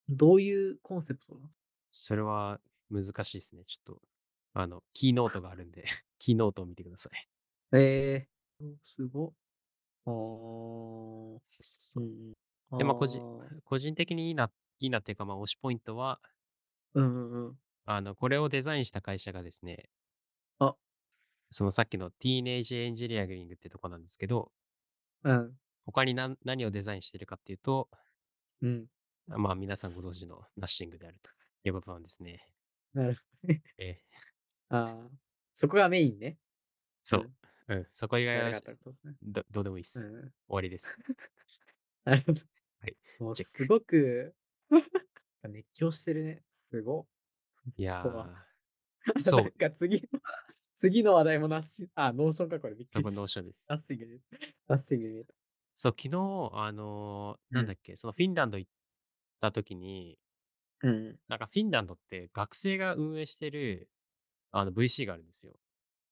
[0.09, 1.64] どういうコンセプトなんですか？
[1.90, 3.64] それは難しいですね。
[3.66, 4.03] ちょっと、
[4.53, 5.85] あの、キーノートがあるんで、
[6.18, 7.29] キーノートを見てください。
[7.72, 8.29] ええ
[8.83, 9.33] すごっ。
[10.07, 10.12] あー
[11.46, 12.05] そうそうそうう。
[12.05, 12.33] ん。
[12.79, 14.50] で、まあ個人あー個人的にいいな、
[14.81, 16.20] いいなっていうか、まあ推しポイントは、
[16.94, 17.59] うんうんうん。
[17.87, 19.90] あの、これをデザインした会社がですね、
[20.59, 20.74] あ
[21.50, 24.50] そのさっきのティーネージエンジニアリングってとこなんですけど、
[25.22, 25.52] うん。
[25.87, 27.88] 他に何何をデザインしてるかっていうと、
[28.62, 28.87] うん。
[29.26, 31.30] まあ皆さんご存知のナッシングであると
[31.64, 32.46] いうことなんですね。
[32.94, 33.62] なるほどね。
[33.78, 34.14] えー
[34.76, 35.09] ああ。
[35.52, 36.38] そこがメインね。
[37.02, 37.33] そう。
[37.68, 38.61] うん、そこ以外は。
[39.22, 40.00] どどうでもいいです。
[40.00, 40.33] 終うん。
[40.48, 40.98] わりです。
[42.04, 42.40] なるほど。
[42.80, 42.96] はい。
[43.18, 44.35] もうすごく
[45.44, 46.42] 熱狂してるね。
[46.74, 47.06] すご
[47.76, 48.46] いや。
[49.22, 50.20] そうか次の、
[50.76, 53.20] 次の話題もなし、あ、ノーションか、これびっく多分りした。
[53.20, 53.66] ノーションです。
[53.68, 54.20] ナッシングで、
[54.68, 55.26] ナッシングで。
[55.74, 58.70] そう、昨日、あのーなんだっけ、そのフィンランド行っ
[59.40, 60.18] た時に、
[60.82, 61.18] うん。
[61.28, 63.90] なんかフィンランドって学生が運営してる
[64.52, 65.54] あの VC があるんですよ。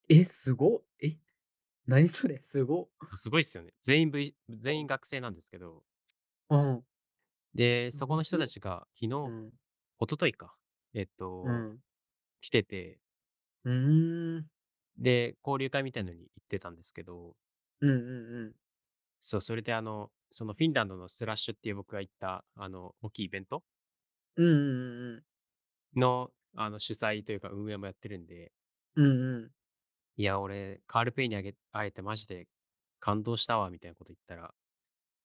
[0.09, 0.83] え、すごっ。
[1.03, 1.17] え、
[1.87, 2.89] 何それすごっ。
[3.17, 3.73] すごいですよね。
[3.83, 5.85] 全員、v、全員学生なんですけど、
[6.49, 6.85] うん。
[7.55, 9.53] で、そこの人たちが昨日、うん。
[10.03, 10.55] 一昨日か、
[10.95, 11.83] えっと、うん。
[12.41, 13.01] 来てて、
[13.65, 14.49] うーん。
[14.97, 17.37] で、交流会みたいのに行ってたんですけど、
[17.81, 18.55] うんうんうん。
[19.21, 23.65] そう、それであの、そのフィンランドのスラッシュっていう僕が行った、あの、大きいイベント
[24.37, 25.25] うんうんうん
[25.97, 28.53] の、あの、主催というか運営もやってるんで、
[28.97, 29.05] うん。
[29.05, 29.53] うんうん。
[30.17, 32.49] いや、俺、カールペイにあげ、会えてマジで
[33.01, 34.55] 感動したわ、みたいなこと言ったら、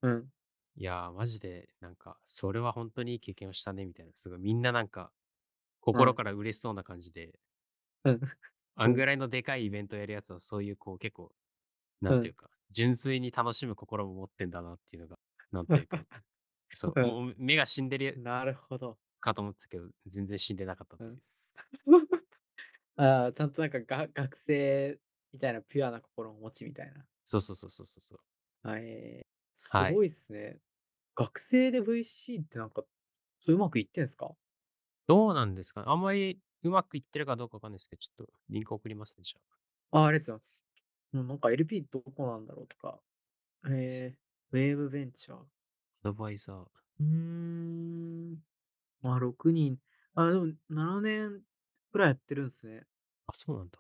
[0.02, 0.32] うん。
[0.78, 4.12] いやー、マジで、なんか、それは本当にいい経験をしたね、みたいな。
[4.16, 5.12] すごい、みんななんか、
[5.82, 7.40] 心から嬉しそうな感じで、
[8.04, 8.20] うん。
[8.76, 11.34] あんぐらいのでかいイベントやるやつは、そういう、こう、結構、
[12.02, 15.20] なんていうか、純粋に楽しむ心も持ってんだなっていうのが、
[15.52, 16.06] なんていうか、
[16.74, 19.00] そう、うんもう目が死んでるなるほど。
[19.20, 21.12] かと思ってたけど、全然死んでなかったという。
[21.12, 21.14] う
[22.02, 22.08] ん
[22.98, 25.00] ああ、ちゃんとなんかが学生
[25.32, 27.08] みたいなピュアな心を持ちみたいな。
[27.26, 28.20] そうそうそうそうそうそう。
[28.64, 29.26] はい。
[29.56, 30.60] すはいごいっすね。
[31.18, 32.84] 学生で VC ってなんか、
[33.42, 34.36] そううまくいってんすか？
[35.08, 39.58] どうなんですかねあんまりうまくいってるかどうかわかんないですけど、ちょっとリンク送りますね、じゃあ。
[39.92, 40.58] ああ、ありがとうございます。
[41.14, 43.02] もうなんか LP どこなんだろうとか。
[43.66, 44.16] えー、
[44.52, 45.46] ウェーブベンチャー。
[46.02, 46.68] アドバイザー。
[47.00, 48.34] うーん。
[49.02, 49.80] まあ、6人。
[50.16, 51.42] あ、でも7年
[51.92, 52.80] くらいやってるんですね。
[52.80, 52.84] っ
[53.28, 53.80] あ、そうなんだ。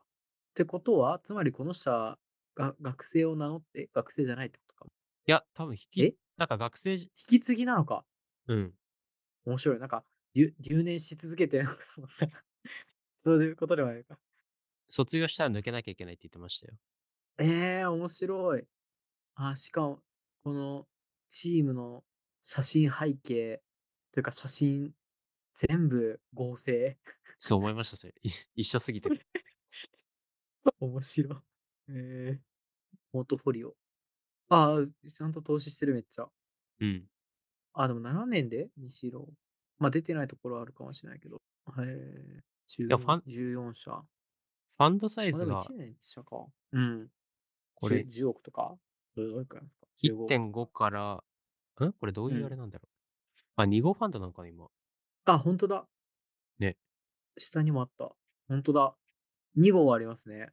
[0.55, 2.19] てことは、つまりこの人は
[2.55, 4.91] が学生を名乗って、学生じゃないってことかも。
[5.27, 8.05] いや、多分引きえ、なんか学生じ、引き継ぎなのか。
[8.47, 8.73] うん。
[9.45, 9.79] 面白い。
[9.79, 11.65] なんか、留留年し続けて。
[13.17, 14.19] そういうことではないか。
[14.87, 16.77] 卒業したら抜けなきゃいけないって言ってましたよ。
[17.39, 17.45] え
[17.81, 18.67] えー、面白い。
[19.35, 20.03] あ、しかも、
[20.43, 20.87] この
[21.27, 22.03] チームの
[22.43, 23.61] 写真背景
[24.11, 24.93] というか写真
[25.53, 26.97] 全部合成？
[27.39, 28.13] そう思いました、それ。
[28.23, 29.09] い一緒すぎて。
[30.79, 31.39] 面白い。
[31.89, 32.41] ええ。
[33.11, 33.75] ポートフォリオ。
[34.49, 36.27] ああ、ちゃんと投資してるめっちゃ。
[36.79, 37.05] うん。
[37.73, 38.69] あ、でも7年で？
[38.77, 39.27] 西郎。
[39.79, 41.41] ま、出てないところはあるかもしれないけど。
[41.77, 42.39] へえ。
[42.89, 43.91] やファン14社。
[43.91, 46.45] ファンドサイズが1年社か。
[46.71, 47.09] うん。
[47.75, 48.75] これ10 10億とか？
[49.15, 50.71] どれぐらいですか？15億と1.5か。
[50.73, 51.23] から
[51.85, 51.93] ん？
[51.93, 52.89] これどういううんあれなんだろう。
[53.57, 54.67] あ、2号ファンドなのかな、今。
[55.25, 55.87] あ、ほんとだ。
[56.59, 56.77] ね。
[57.37, 58.11] 下にもあった。
[58.47, 58.95] ほんとだ。
[59.57, 60.49] 2号ありますね。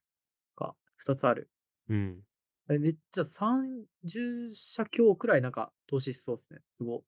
[0.56, 0.76] か、
[1.06, 1.50] 2つある。
[1.88, 2.24] うん。
[2.70, 6.60] え、めっちゃ30社強くらいなんか投資しそうっすね。
[6.78, 7.04] すご。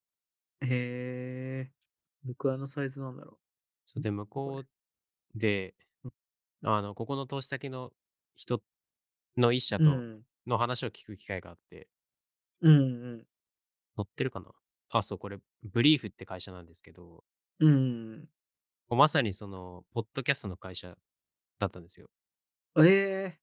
[0.62, 0.68] へ
[1.70, 1.72] え。
[2.24, 3.38] どれくらいのサイズなんだろ
[3.86, 4.64] そう、で、向こ
[5.34, 5.74] うで、
[6.62, 7.92] あの、ここの投資先の
[8.36, 8.62] 人
[9.36, 9.84] の1社とう
[10.16, 10.26] ん。
[10.46, 11.88] の話を聞く機会があって。
[12.60, 12.72] うん
[13.04, 13.26] うん。
[13.96, 14.50] 載ってるかな？
[14.90, 17.24] あ、そう、これ、ブリーフって会社なんですけど。
[17.58, 18.28] うん
[18.94, 20.96] まさにその、ポッドキャストの会社
[21.58, 22.08] だったんですよ。
[22.78, 23.22] ええ。
[23.24, 23.38] めっ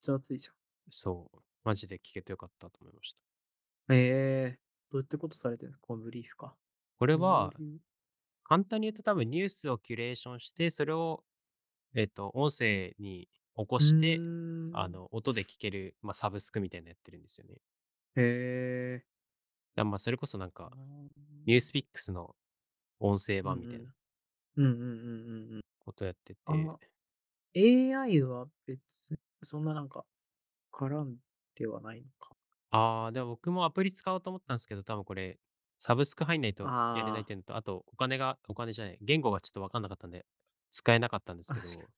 [0.00, 0.54] ちゃ熱いじゃん。
[0.90, 3.16] そう、マジで聞けてよかったと思いました。
[3.90, 4.58] へえ。
[4.90, 5.86] どういったことされてるんですか？
[5.88, 6.56] このブリーフか。
[7.00, 7.54] これは
[8.44, 11.24] 簡単に言うと多分ニュースをキュレーションして、それを、
[11.94, 14.24] えっと、音声に起こうして。
[14.72, 17.60] あの、音で聞ける、ま、サブスクみたいなのやってるんですよね。
[18.16, 18.22] へ
[19.00, 19.06] え。
[19.76, 21.12] だ、ま、それこそなんあか、あ。
[21.46, 22.36] ニュースピックスの
[23.00, 23.42] 音声。
[23.42, 23.94] 版みたいな
[24.56, 24.82] うんうんうんう
[25.50, 25.62] んうん。
[25.80, 26.72] ことやってて。
[26.74, 26.78] あ、
[27.56, 30.06] AI は別そんななんか、
[30.72, 31.18] 絡ん
[31.54, 32.36] ではないのか。
[32.70, 35.38] ああ、でも僕もアプリ使おうと思ったんすけど、多分これ、
[35.78, 37.26] サブスク入んないとやれないっああ。
[37.26, 40.26] ていうのと、あとお金がお金じゃない、言語がちょっと分かんなかったんで、
[40.70, 41.68] 使えなかったんですあ、けど。
[41.68, 41.88] 確かに。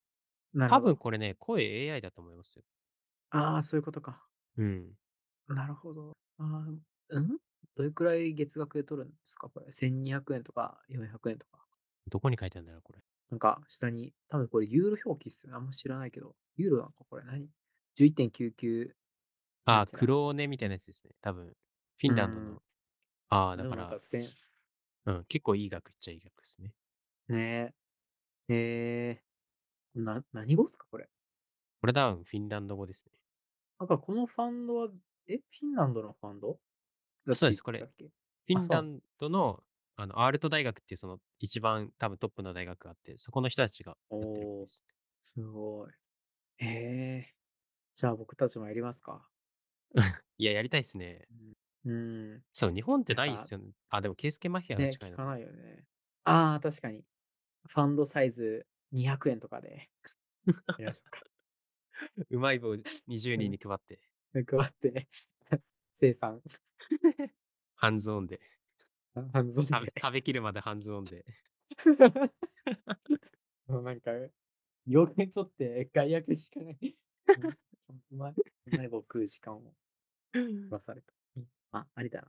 [0.61, 0.93] なる多ほど。
[0.93, 2.65] 分これね、声 AI だと思いますよ。
[3.31, 4.27] ああ、そういうことか。
[4.57, 4.97] うん。
[5.49, 6.17] なるほど。
[6.39, 6.67] ああ、
[7.11, 7.39] うん？
[7.77, 9.49] どれくらい月額で取るんですか？
[9.51, 9.73] これ。
[9.73, 11.67] 1200円とか400円とか。
[12.09, 13.05] どこに書いてあんだろう、これ。
[13.31, 15.57] なんか下に、多分これユーロ表記っすよね。
[15.57, 16.37] あんま知らないけど。
[16.57, 17.51] ユーロなのか、これ何
[17.97, 18.95] ？11.99な
[19.67, 19.87] ああ。
[19.87, 21.13] クローネみたいなやつですね。
[21.23, 21.47] 多分、
[21.99, 22.57] フィうンランドの。
[22.57, 22.63] ん。
[23.31, 24.37] ああ、でもなんかだからせん
[25.07, 26.75] うん、結構いい額っちゃいい額っすね。
[27.29, 27.75] ね。
[28.49, 28.55] へ
[29.11, 29.25] え。
[29.95, 30.87] な何語っすか？
[30.91, 31.09] これ。
[31.83, 33.13] これ多分フィンランド語ですね。
[33.81, 34.89] なんかこのファンドは、
[35.27, 36.61] え、フィンランドのファンド？
[37.35, 37.89] そうです、これ？
[38.47, 38.67] フィあ、そう。
[38.67, 39.65] ンランドの、
[39.97, 44.85] あの、アールト大学っていうその一番多分トップの大学があって、そこの人たちがおやってるお、す。
[45.23, 45.93] すごい。
[46.59, 47.37] へえ。
[47.95, 49.31] じゃあ僕たちもやりますか？
[50.39, 51.27] いや、やりたいっすね。
[51.85, 51.93] うん。
[51.93, 52.43] うん。
[52.53, 53.71] そう、日本ってないっすよね。
[53.91, 55.13] あ、でもケイスケマフィアがね、近い。
[55.13, 55.85] 聞かないよね。
[56.25, 57.05] ああ、確かに。
[57.69, 59.89] ファンドサイズ200円とかで
[60.47, 61.21] やりましょうか。
[62.31, 63.51] うまい棒20人うん。
[63.53, 64.01] に配って。
[64.33, 65.09] で、配って
[65.95, 66.43] 生産。
[67.77, 68.41] ハンズオンで。
[69.15, 69.93] あ、ハンズオン食べで。
[70.01, 71.25] 食べきるまでハンズオンで。
[73.67, 74.11] もうなんか、
[74.87, 76.97] 要件取って害悪しかない。
[77.39, 77.57] うん、う
[78.17, 78.35] まい、
[78.67, 79.75] うまい棒食う時間を
[80.35, 81.13] 取らされた。
[81.37, 82.29] うん、あ、ありだな。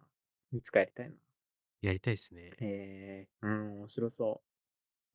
[0.54, 1.16] いつかやりたいな。
[1.82, 2.60] やりたいっすね。
[2.60, 4.44] へえ、うん、面白そ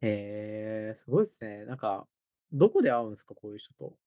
[0.03, 0.07] う。
[0.07, 1.65] へえ、すごいっすね。
[1.67, 2.09] なんか、
[2.53, 3.35] どこで会うんすか？
[3.37, 3.99] こういう人と。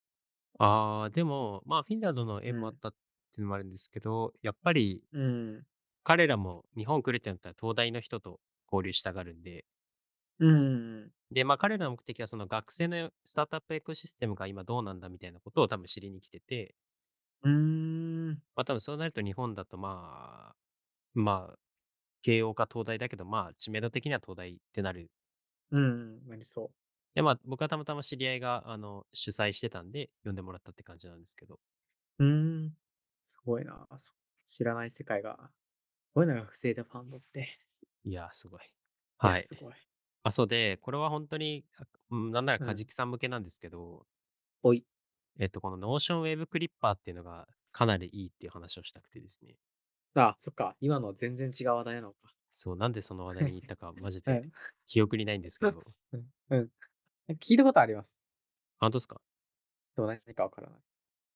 [0.59, 2.53] ああ、でも、まあ、フィンランドのうん。
[2.53, 2.97] 縁もあったって
[3.37, 5.65] いうのもあるんですけど、やっぱりうん。
[6.05, 8.41] 彼らも日本来るってなったら東大の人と
[8.71, 9.65] 交流したがるんで。
[10.39, 10.65] うんうん
[11.03, 11.13] うん。
[11.31, 16.75] で、ま、彼らの目的はその学生のスタートアップエコシステムが今どうなんだみたいなことを多分知りに来てて。
[17.43, 17.51] うー
[18.31, 18.43] ん。
[18.55, 20.55] ま、多分そうなると日本だと、まあ、
[21.15, 21.59] まあ、
[22.23, 25.09] 慶応か東大だけど、まあ、知名度的には東大ってなる。
[25.71, 25.85] うんう
[26.25, 26.73] ん、なりそう。
[27.15, 31.59] で、ま、僕はたまたま知り合いが、あの、主催してたんで、呼んでもらったって感じなんですけど。
[32.19, 32.27] うー
[32.67, 32.77] ん。
[33.21, 33.87] すごいな。
[33.97, 34.13] そ
[34.45, 35.51] 知らない世界が、
[36.13, 37.59] こういうのが学生でファンドって。
[38.05, 38.61] いや、すごい。
[39.21, 39.47] いや、はい。
[39.47, 39.73] すごい。
[40.23, 42.79] あ、そうで、これはほんとに、あ、うん、なんならうん。
[42.79, 44.05] 梶木さん向けなんですけど。
[44.63, 44.85] ほい。
[45.39, 49.55] えっと、この Notion Web Clipper っていうのがかなりいいっていう話をしたくてですね。
[50.15, 52.33] あ、そっか、今のは全然違う話題なのか。
[52.51, 54.53] そう、なんでその話題に行ったかマジで うん。
[54.87, 55.83] 記憶にないんですけど。
[56.13, 56.71] うん、うん。
[57.35, 58.29] 聞いたことあります？
[58.79, 59.21] ほんとっすか？
[59.95, 60.83] でも何かわからない。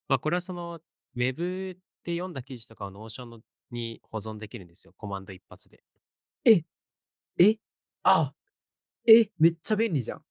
[0.10, 0.80] ま、これはその、
[1.16, 5.84] ウェブで読んだ記事とかを Notion のに保存できるんですよ、コマンド一発で。
[6.46, 6.64] え！
[7.40, 7.60] え！
[8.04, 8.36] あ！
[9.08, 10.26] え、めっちゃ便利じゃん。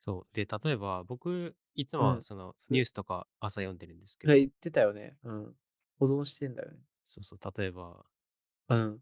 [0.00, 4.40] そう、で、例えば、僕、いつもそのニュースとか朝読んでるんですけはい、ど。
[4.40, 5.16] 言ってたよね。
[5.24, 5.54] うん。
[5.98, 6.78] 保存してんだよね。
[7.04, 8.04] そうそう、例えば
[8.68, 9.00] うん。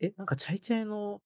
[0.00, 1.22] え、なんかチャイチャイの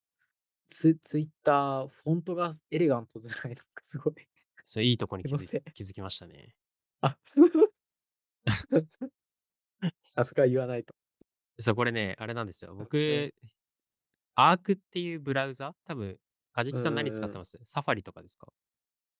[0.68, 4.14] ツツイッター、フォントがエレガントじゃない、 なんかすごい。
[4.64, 6.54] それいいとこに気づい気づきましたね。
[7.00, 7.16] あ。
[10.16, 10.94] あそこは言わないと。
[11.60, 12.72] そう、これね、あれなんですよ。
[12.72, 12.78] うん。
[12.78, 13.34] 僕、
[14.34, 15.74] アークっていうブラウザ？
[15.84, 16.18] 多分、
[16.52, 17.10] かじうんきさん何。
[17.10, 17.58] 使ってます？
[17.64, 18.52] サファリとかですか？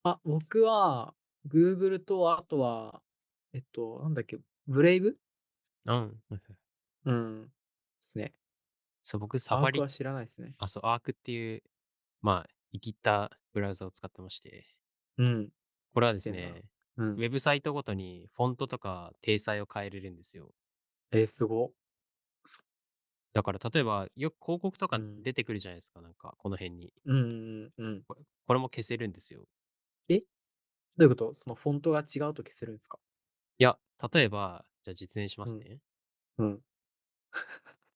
[0.05, 1.15] あ、僕は、
[1.47, 3.03] Google と、あとは、
[3.53, 5.19] えっと、なんだっけ、ブレイブ
[5.85, 6.21] うん。
[7.05, 7.43] うん。
[7.47, 7.51] で
[8.01, 8.35] すね。
[9.03, 10.55] そう、僕、サファリ、アークは知らないですね。
[10.59, 11.63] あ、そう、アークっていう、
[12.21, 14.67] まあ、生きったブラウザを使ってまして、
[15.19, 15.53] うん。
[15.95, 16.13] これは。
[16.15, 16.63] ですね、
[16.97, 17.11] うん。
[17.15, 20.53] ウェブサイトごとにフォントとか体裁を変えれるんですよ。
[21.13, 21.73] えー、すご。
[22.45, 22.61] そ
[23.33, 25.23] だから、例えば、よく広告とかうん。
[25.23, 26.93] 出てくるじゃないですか、なんか、この辺に。
[27.05, 28.05] うんうんうんうん。
[28.07, 29.47] これこれも消せるんですよ。
[30.09, 30.21] え？
[30.99, 31.33] どういうこと？
[31.33, 32.99] そのフォントが違うと消せるんですか？
[33.61, 33.77] いや、
[34.13, 35.53] 例えば、じゃあ実演しまうん。
[35.53, 35.81] すね。
[36.39, 36.63] うん。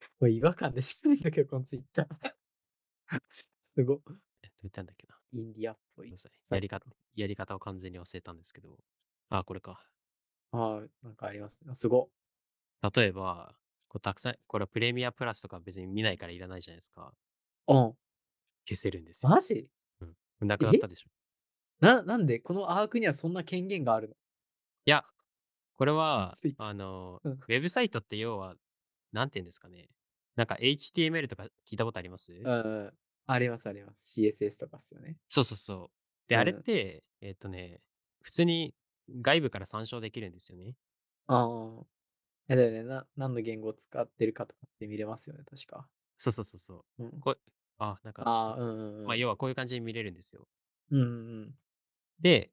[0.20, 2.08] もう違和感でしかないんだけど、このツイッター。
[3.76, 4.02] すご。
[4.44, 5.16] えどう言ったんだっけな。
[5.32, 6.10] インディアっぽい
[6.50, 6.96] やり方、ト。
[7.14, 8.78] やり方を完全に忘れたんですけど。
[9.30, 9.86] あ、これか。
[10.52, 11.70] はい、なんかありますね。
[11.72, 12.10] あすご。
[12.94, 13.54] 例えば、
[13.88, 17.14] こうたくさん、これはプレミアプラスとか別に見ないからいらないじゃないですか。
[17.68, 17.96] うん。
[18.66, 19.30] 消せるんですよ。
[19.30, 19.68] マジ？
[20.00, 20.16] うん。
[20.48, 20.78] なくなっえ？
[20.78, 21.10] たでしょ。
[21.82, 24.14] な、なんでこのアークにはそんな権限があるの？
[24.86, 25.04] いや、
[25.74, 26.38] これは。
[26.58, 27.42] あの、うん。
[27.48, 28.56] ウェブサイトって要は、
[29.12, 29.88] なんて言うんですかね。
[30.36, 32.32] なんか HTML とか聞いたことあります？
[32.44, 32.92] うんうん。
[33.26, 34.12] ありますあります。
[34.14, 35.16] CSS とかっすよね。
[35.28, 36.28] そうそうそう。
[36.28, 36.64] で、あれっうん。
[36.64, 37.80] て、えっとね、
[38.22, 38.74] 普通に
[39.20, 40.76] 外部から参照できるんですよね。
[41.26, 41.86] ああ。
[42.48, 42.82] えだよね。
[42.84, 45.88] な、何の言語を使ってるかとかって見れますよね、確か。
[46.18, 46.84] そうそうそうそう。
[46.98, 47.10] うん。
[47.20, 47.36] こ
[47.78, 49.18] あ、なんかそ、ああ、うんうんまあ、うん。
[49.18, 50.46] 要はこういう感じに見れるんですよ。
[50.90, 51.58] うんうんうん。
[52.22, 52.52] で、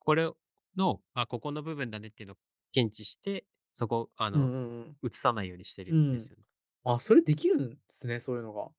[0.00, 0.30] これ
[0.76, 2.38] の、あ、ここの部分だねっていうのを
[2.72, 4.96] 検知して、そこ、あの、うんうんうん。
[5.04, 6.10] 映さないようにしてるうん。
[6.10, 6.44] んですよね。
[6.84, 8.70] あ、それできるんですね、そういうのが。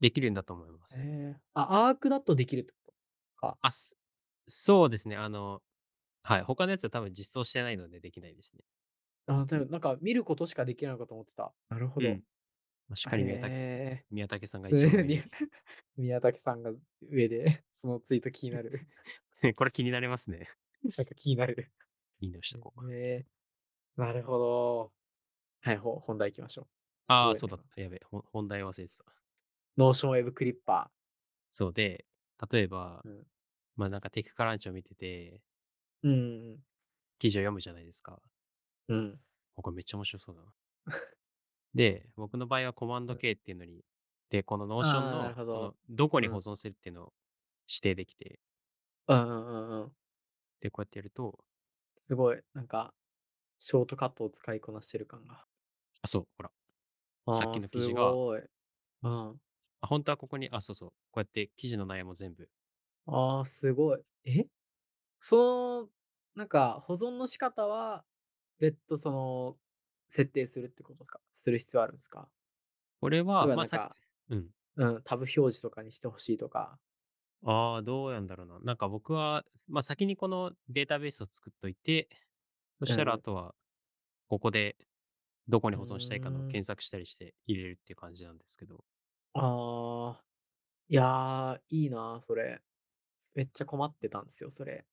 [0.00, 1.04] できるんだと思います。
[1.04, 2.94] ええあ、アークだとできるってこと
[3.36, 3.58] か？
[3.62, 3.98] あ、す
[4.48, 5.16] そうですね。
[5.16, 5.62] あの、
[6.22, 6.42] はい。
[6.42, 8.64] 他のやつは多分実装してないのでできないですね。
[9.26, 11.52] あ、でもなんか見ることしかできないのかと思ってた。
[11.68, 12.08] なるほど。
[12.08, 12.24] うん。
[12.88, 14.06] まあ、しっかり宮武へえ。
[14.10, 15.22] 宮武さんが一番上に。
[15.96, 18.88] 宮崎さんが上で、 そのツイート気になる。
[19.56, 20.48] これ気になりますね。
[20.96, 21.70] なんか気になる。
[22.20, 22.92] いいねをしとこう。
[22.92, 23.26] へえ。
[23.96, 24.92] なるほど。
[25.60, 26.64] はい、ほ本題行きましょう。
[26.64, 26.68] す
[27.08, 27.34] ああ。
[27.34, 27.80] そうだった。
[27.80, 28.00] やべえ。
[28.10, 29.04] 本題忘れてた。
[29.76, 30.90] Notion Web Clipper
[31.50, 32.06] そうで、
[32.50, 33.26] 例えばー。、うん。
[33.76, 35.40] まあなんか TechCrunch を見てて、
[36.02, 36.16] うんう
[36.54, 36.64] ん
[37.18, 38.22] 記事を読むじゃないですか。
[38.88, 39.20] うん。
[39.56, 40.54] これめっちゃ面白そうだな。
[41.74, 43.84] で、僕の場合はコマンドうん K っていうのに、
[44.30, 45.54] で、この Notion の、ほど。
[45.54, 46.32] この、どこにうん。
[46.34, 47.12] 保存するっていうのを
[47.68, 48.38] 指定できて、
[49.08, 49.96] うんうんうんうん。
[50.60, 51.44] で、こうやってやると、
[51.96, 52.94] すごい、なんか、
[53.58, 55.46] ショートカットを使いこなしてる感が。
[56.02, 56.50] あ、そう、ほら、
[57.32, 58.42] さっああ、きの記す事が、ごい。
[59.02, 59.40] うん。
[59.80, 62.48] あ、本当はここに、あ、そうそう、こうやって記事の内容も全部、
[63.06, 64.04] ああ、すごい。
[64.24, 64.48] え？
[65.20, 65.90] その、
[66.34, 68.04] なんか、保存の仕方は、
[68.58, 69.58] 別途その、
[70.08, 71.20] 設定するってことですか？
[71.34, 72.30] する必要あるんですか？
[73.00, 73.96] これは、まあさか、
[74.28, 74.50] うん。
[74.76, 76.80] うん、タブ表示とかにしてほしいとか。
[77.44, 78.58] ああ、どうやんだろうな。
[78.60, 82.08] なんか僕は、まあ先にこのデータベースを作っといて、
[82.80, 83.54] そしたらうんあとは、
[84.28, 84.76] ここで
[85.48, 86.58] どこにう保存したいかのをーん。
[86.58, 88.84] 検索したりして入れるっていう感じなんですけど。
[89.34, 90.24] ああ、
[90.88, 92.62] いやー、いいな、それ。
[93.34, 94.86] めっちゃ困ってたんですよ、それ。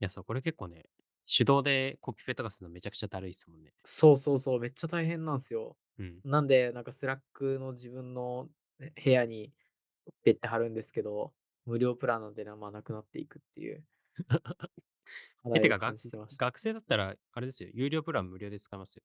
[0.00, 0.84] いや、そう、これ結構ね、
[1.26, 3.72] 手動でコピペとかするのめちゃくちゃだるいっすもんね。
[3.84, 5.76] そうそうそう、めっちゃ大変なんですよ。
[5.98, 6.22] うん。
[6.24, 9.52] なんで、なんか Slack の自分のね部屋に
[10.24, 11.34] ペッて貼るんですけど、
[11.66, 13.84] 無料プランなんでな、まあなくなっていくっていう
[15.42, 15.98] 課え、てか、学。
[16.36, 19.02] 学生だったら、あれですよ、有料プラン無料で使えますよ。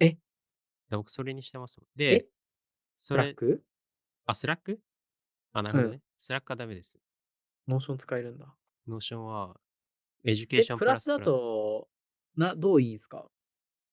[0.00, 0.18] え、
[0.90, 1.86] で僕、それにしてますもん。
[2.10, 2.26] え、で、
[2.96, 3.64] Slack
[4.26, 4.80] あ、 Slack
[5.52, 5.82] あ、なるうん。
[5.82, 6.02] ほどね。
[6.18, 6.98] Slack はダメです。
[7.68, 8.56] Notion 使えるんだ。
[8.88, 11.20] Notion は、え、 education plus だ。
[11.20, 11.88] と、
[12.36, 13.30] な、どういいんすか？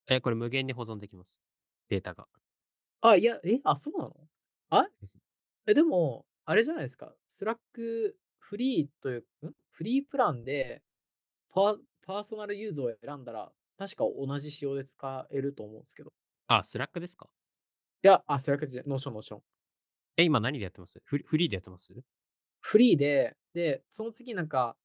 [0.08, 1.40] え、これ無限に保存できます。
[1.88, 2.26] データが。
[3.00, 4.28] あ、いや、え、あ、そうなの？
[4.70, 4.86] あ
[5.66, 7.12] え、でも、あれじゃないですか。
[7.26, 9.52] Slack free という、ん？
[9.72, 10.80] free plan で
[11.50, 16.12] パー、 personal use を選んだら、確か同じ仕様で使えると思うんですけど。
[16.48, 17.28] あ、 Slack ですか？
[18.04, 19.42] いや、あ、 Slack じゃ、 Notion、Notion。
[20.18, 21.00] え、今何でやってます？
[21.04, 21.92] フリフリーでやってます？
[22.60, 24.76] フリーで、で、その次なんか、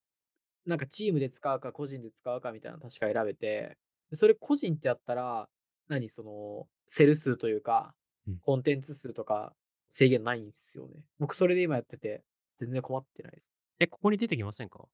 [0.66, 3.78] なんかチームで使うか個人で使うかみたいなの確か選べて、
[4.10, 5.48] でそれ個人ってやったら、
[5.88, 7.94] 何その、セル数というか
[8.26, 9.54] うん、コンテンツ数とか
[9.94, 11.04] 制限ないんですよね。
[11.18, 12.24] 僕それで今やってて、
[12.56, 13.52] 全然困ってないです。
[13.78, 14.88] え、ここに出てきませんか？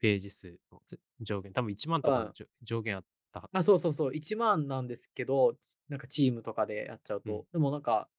[0.00, 1.52] ページ数のぜ上限。
[1.52, 2.34] 多分1万とうん。
[2.34, 3.50] か上限あった。
[3.52, 7.40] あ、そうそうそう、1万なんですけど、ちなんかチームとかでやっちゃううん。
[7.42, 8.10] と、でもなんか、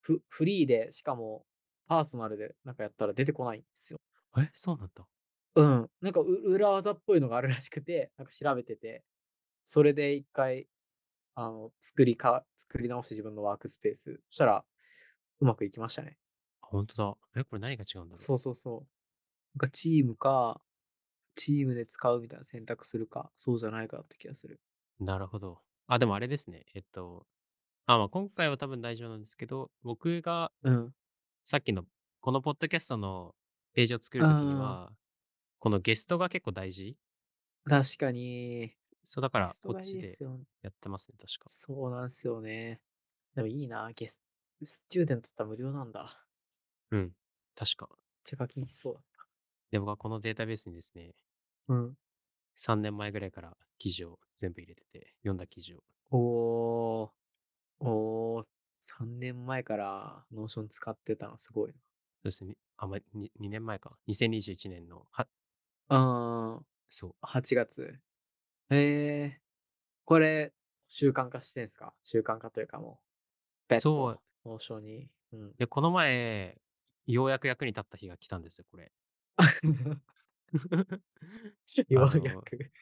[0.00, 1.46] フフリーで、しかも
[1.86, 4.00] パーソナルでなんかやったら出てこないんですよ。
[4.36, 5.08] え、そうなんだ。
[5.56, 5.90] うん。
[6.00, 9.04] なんかう裏技っぽいのがあるらしくて、なんか調べてて、
[9.64, 10.68] それで一回、
[11.36, 14.20] あの、作りか、作り直して自分のワークスペース。
[14.30, 14.66] そしたら、
[15.40, 16.18] うまくいきましたね。
[16.62, 17.16] あ本当だ。
[17.40, 18.26] え、これ何が違うんだろう？
[18.26, 18.88] そうそうそう。
[19.54, 20.62] なんかチームか、
[21.36, 24.60] チームで使うみたいな選択するか、そうじゃないかって気がする。
[25.00, 25.60] なるほど。
[25.86, 26.64] あ、でもあれですね。
[26.74, 27.26] えっと、
[27.86, 30.94] あ、まあ、今回は多分大丈夫なんですけど、僕がうん。
[31.44, 31.84] さっきの
[32.20, 33.34] このポッドキャストの
[33.74, 34.92] ページを作るときにあは、
[35.60, 36.96] このゲストが結構大事？
[37.64, 38.74] 確かに、
[39.04, 40.44] そうだからゲストがいこっちでいですよね。
[40.62, 41.50] やってますね、確か。
[41.50, 42.80] そうなんですよね。
[43.34, 44.22] でもいいな、ゲス
[44.66, 46.26] student だったら無料なんだ。
[46.90, 47.12] めっうん。
[47.54, 47.88] 確か。
[48.24, 49.02] ちゃ課金しそうだっ
[49.70, 51.14] で、僕はこのデータベースにですね、
[51.68, 51.74] た。
[51.74, 51.96] うん。
[52.54, 55.84] 3年前ぐらいから記事を全部入れてて、読んだ記事を。
[56.10, 57.10] おー、
[57.80, 58.46] おー、
[58.80, 61.74] 3年前から Notion 使ってたのすごい
[62.16, 62.56] そうですね。
[62.76, 63.96] あ、まあ、2, 2年前か。
[64.06, 65.28] 2021年の、は、
[65.88, 65.96] な。
[65.96, 67.14] あそう。
[67.22, 68.00] ー、8月。
[68.70, 68.76] へ
[69.24, 69.40] え、
[70.04, 70.54] これ、
[70.88, 71.94] 習慣化してんすか？
[72.04, 73.00] 習慣化というかも
[73.68, 75.10] う、別そう途、 Notion に。
[75.32, 75.54] うん。
[75.56, 76.60] で、この前、
[77.06, 78.92] ようやく役に立った日が来たんですよ、これ。
[81.88, 82.72] ようやく。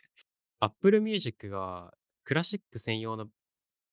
[0.61, 1.95] Apple Music が
[2.25, 3.29] クラシック専用の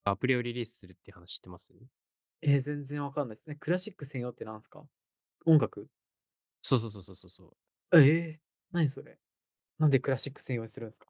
[0.05, 1.73] アプリをリリースするっていう話知ってます？
[2.41, 3.55] えー、全然わかんないですね。
[3.55, 4.85] クラシック専用ってなんすか？
[5.45, 5.87] 音楽？
[6.61, 7.57] そうそうそうそうそうそう。
[7.93, 8.39] ええ？
[8.39, 8.39] ー、
[8.71, 9.19] 何それ？
[9.79, 11.07] なんでクラシック専用にするんですか？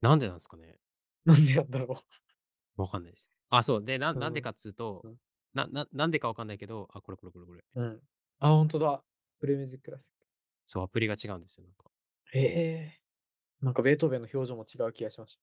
[0.00, 0.78] なんでなんですかね？
[1.24, 2.02] なんでなんだろ
[2.76, 3.30] わかんないです。
[3.50, 3.84] あ、そう。
[3.84, 5.16] で、なうんなんでかっつうと、うん
[5.56, 7.64] な、な、なんでかわかんないけど、あ、これこれこれこれ。
[7.76, 7.82] う。
[7.82, 8.00] うん。
[8.40, 9.02] あ、ほんとだ。
[9.40, 10.26] プレミュージッククラシック。
[10.66, 11.64] そう、アプリが違うんですよ。
[11.64, 11.90] なんか、
[12.34, 13.64] ええー。
[13.64, 15.40] なんかベートーベンの表情も違う気がしました。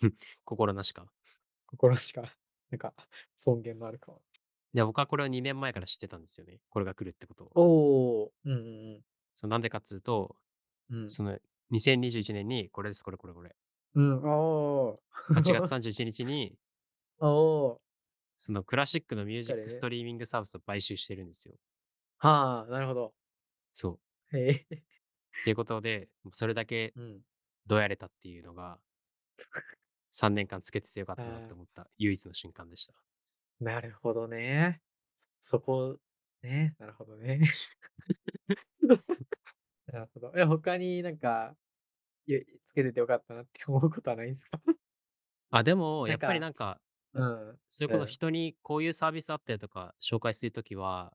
[0.44, 1.12] 心なしか。
[1.66, 2.22] 心しか、
[2.70, 2.94] なんか、
[3.36, 4.22] 尊厳のある顔。
[4.72, 6.60] で、僕はこれを2年前から知ってたんですよね。
[6.70, 7.50] これが来るってことを。
[7.54, 9.04] おー、うんうん
[9.34, 10.36] そうなんでかっつうと、
[10.90, 11.02] うん。
[11.02, 11.10] うん。
[11.10, 11.38] その
[11.72, 13.54] 2021年にこれです、これこれこれ。
[13.94, 15.34] うん、おー。
[15.34, 16.56] 8月 31日に、
[17.18, 17.89] おー。
[18.42, 21.56] そのクラシックのミュージックストリーミングサービスを買収してるんですよ。
[22.16, 23.12] はあ、なるほど。
[23.70, 24.00] そ
[24.32, 24.36] う。
[24.38, 24.76] へえ。
[24.76, 27.20] っていうことで、それだけうん。
[27.66, 28.78] どうやれたっていうのが、
[30.10, 32.94] 3年間つけててよかったなって思った唯一の瞬間でした。
[33.60, 34.80] なるほどね。
[35.42, 35.98] そそこ、
[36.42, 36.74] ね。
[36.78, 37.42] なるほどね。
[39.86, 40.32] なるほど。
[40.34, 41.54] え、他になんか、
[42.66, 44.60] つけててよかったなって思うことはないんですか？
[45.50, 46.80] あ、でも、やっぱりかなんか、
[47.14, 47.58] うん。
[47.68, 51.12] それこそうん人にこういうサービスあったよとか紹介するときは、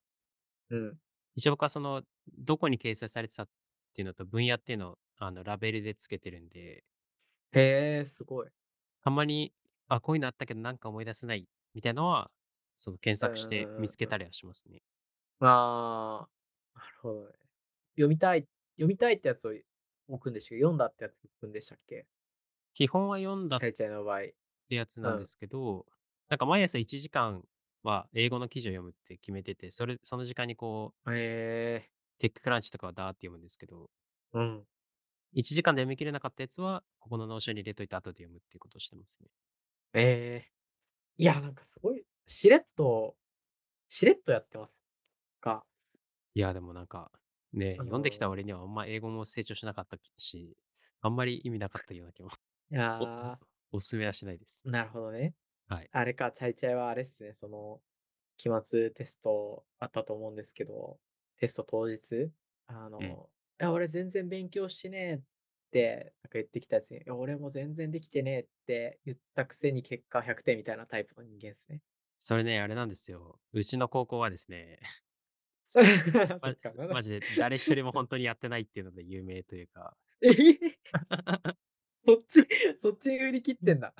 [0.70, 1.00] うん。
[1.36, 2.04] 一応僕はその、
[2.38, 3.48] どこに掲載されてたっ
[3.94, 6.84] ていうのと分野っていうのをあのラベルでつけてるんで、
[7.54, 8.48] へえ、すごい。
[9.04, 9.54] たまに、
[9.88, 12.32] あ、こういうのあったけどなんか思い出せないみたいなのは、
[12.76, 14.82] その検索して見つけたりはしますね。
[15.40, 16.28] あ
[16.76, 17.34] あ、なるほどね。
[17.96, 19.54] 読みたい、読みたいってやつを
[20.08, 20.62] 置くんでしたっけ？
[20.62, 22.08] 読んだってやつ置くんでしたっけ？
[22.74, 24.20] 基本は読んだっチャイチャイの場合。
[24.68, 25.86] てやつなんうんですけど、
[26.30, 27.46] なんか毎朝1時間
[27.84, 33.90] は英語の記事を読むって決めてて、それ、その時間にこう、へえテッククランチとかはダーって読むんですけど、
[34.34, 34.68] うん。
[35.34, 39.30] 1時間で読み切れなかったやつは、ここの Notion に入れといて後で読むっていうことをしてますね。
[39.94, 40.52] ええ
[41.18, 43.18] いや、なんかすごい、しれっと、
[43.90, 44.84] しれっとやってます。
[45.42, 45.68] か。
[46.34, 47.12] いや、でもなんか、
[47.54, 50.58] ね、あ読んできたのー割にはあんま英語も成長しなかったし、
[51.02, 52.30] あんまり意味なかったような気も。
[52.72, 53.40] いや
[53.72, 54.64] おすすめはしないです。
[54.66, 55.34] ー、なるほどね。
[55.68, 55.90] はい。
[55.92, 57.82] あれか、チャイチャイはあれっすね、その、
[58.38, 61.00] 期末テストあったと思うんですけど、
[61.38, 62.30] テスト当日、
[62.68, 63.16] あの、うん
[63.58, 65.20] いや、俺全然勉強してねえっ
[65.72, 71.82] て、なんか言ってきたやつに、いや、俺も全然できてねえって言ったくせに結果100点みたいなタイプの人間ですね。
[72.20, 73.40] それね、あれなんですよ。
[73.54, 74.80] うちの高校はですね、
[75.76, 80.30] そっか、マジで誰一人も本当にやってないっていうので有名というか、え
[82.06, 82.48] そっち、
[82.82, 83.94] そっちに売り切ってんだ。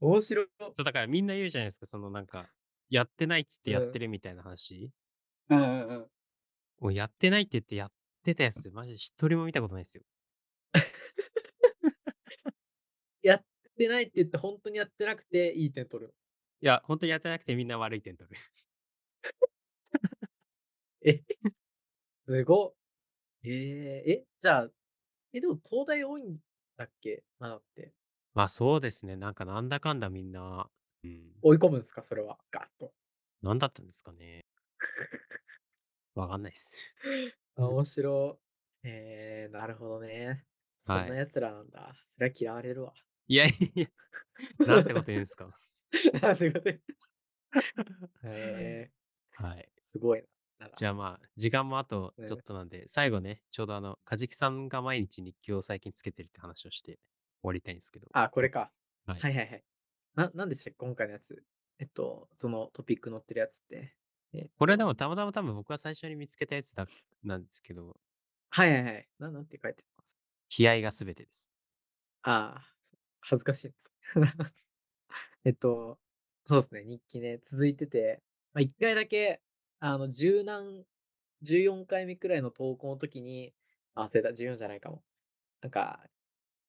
[0.00, 0.48] 面白い。
[0.58, 2.48] そうだからみんな言うじゃないですか、そのなんか、
[2.88, 4.90] やってないっつってやうんってるみたいな話。
[5.48, 6.10] うんうんうん。
[6.80, 7.92] もうやってないって言ってやっ
[8.24, 10.04] てたやつ、マジで一人も見たことないですよ。
[13.22, 13.44] やっ
[13.76, 16.14] てないって言って、本当にやってなくていい点取る。
[16.60, 18.36] いや、本当にやってなくてみんな悪い点取る。
[21.04, 21.22] え？
[22.26, 22.74] すごっ。
[23.44, 24.70] えー、え、じゃあ、
[25.32, 26.38] え、でも東大多いん
[26.76, 27.22] だっけ？
[27.44, 27.92] って。
[28.34, 30.70] まあそうですね、なんかなんだかんだみんな、
[31.04, 32.02] うん、追い込むんですか？
[32.02, 32.38] それは。
[32.50, 32.92] ガッと。
[33.42, 34.44] なんだったんですかね。
[36.14, 36.72] わかんないです。
[37.56, 38.46] あ面白い。
[38.88, 40.44] えー、なるほどね。
[40.78, 41.94] そんはいな奴らなんだ。
[42.10, 42.94] それは嫌われるわ。
[43.28, 43.86] いやいや、
[44.66, 45.56] なんてこと言うんですか。
[46.20, 46.82] なんてこと言う
[48.24, 49.72] えー、はい。
[49.84, 50.28] すごいな。
[50.76, 58.08] じゃあまあ、時間もあとねちょっとなんで、最後ね、ちょうどあの、カジキさんが毎日日記を最近つけてるって話をして終わりたいんですけど。
[58.12, 58.70] あ、これか。
[59.06, 59.64] はいはいはいはい。
[60.14, 61.42] な、なんでしたっけ今回のやつ。
[61.78, 63.94] えっと、そのトピック載ってるやつって。
[64.34, 66.86] えっこれでともたまたま多分僕が最初に見つけたやつだ
[67.22, 67.96] なんですけど、
[68.50, 69.08] はいはいはい。
[69.18, 70.16] ななんて書いてます？
[70.58, 71.50] 悲哀が全てです。
[72.22, 72.62] ああ、
[73.20, 73.92] 恥ずかしいです。
[75.44, 75.98] えっと、
[76.46, 78.22] そうですね、日記ね、続いてて、
[78.54, 79.40] まあ、一回だけ、
[79.84, 80.86] あの、十何、
[81.42, 83.52] 14回目くらいの投稿の時に、
[83.94, 85.02] あ、忘れた、14じゃないかも。
[85.62, 86.08] なんか、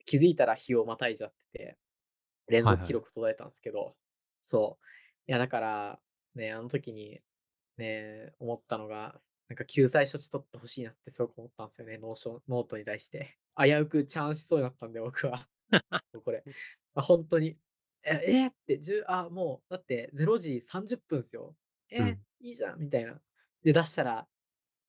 [0.05, 1.80] 気づいたら日をまたいじゃってて、
[2.47, 3.97] 連はいはい続記録途絶えたんですけど、
[4.41, 4.86] そう。
[5.28, 6.01] いや、だから、
[6.36, 7.22] ね、あの時に、
[7.78, 13.39] ね、思ったのが、なんか救済処置取ってほしいなってすごく思ったんですよね、 Notion、note に対して。
[13.57, 15.49] 危うく churn しそうになったんで、僕は。
[16.24, 16.45] これ。
[16.93, 17.59] まあ、本当に。
[18.03, 18.47] え、え？
[18.47, 21.55] ーって、10あ、もう、だって0時30分ですよ。
[21.89, 21.99] え？
[22.01, 23.19] ーうんいいじゃん、みたいな。
[23.63, 24.27] で、出したら、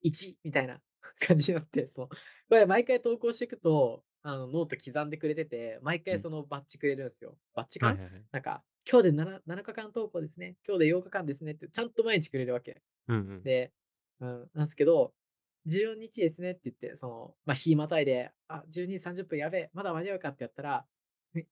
[0.05, 0.81] 1みたいな
[1.21, 2.09] 感じになって、そう。
[2.09, 2.17] こ
[2.51, 7.39] れ毎回投稿していくと、あの、ノート刻んでくれてて、毎うん回そのバッジくれるんですよ。
[7.55, 8.25] バッジかはいはい。
[8.33, 10.57] なんか、今日で 7, 7日間投稿ですね。
[10.67, 12.83] 今日で8日間ですねって、ちゃんと毎日くれるわけ。
[13.09, 13.43] うんうん。
[13.43, 13.73] で、
[14.21, 15.15] うん、なんですけど、
[15.67, 20.87] 14日ですねって言って、その、まあ、日またいで、あ、12時30分やべえ、まだ間に合うかってやったら、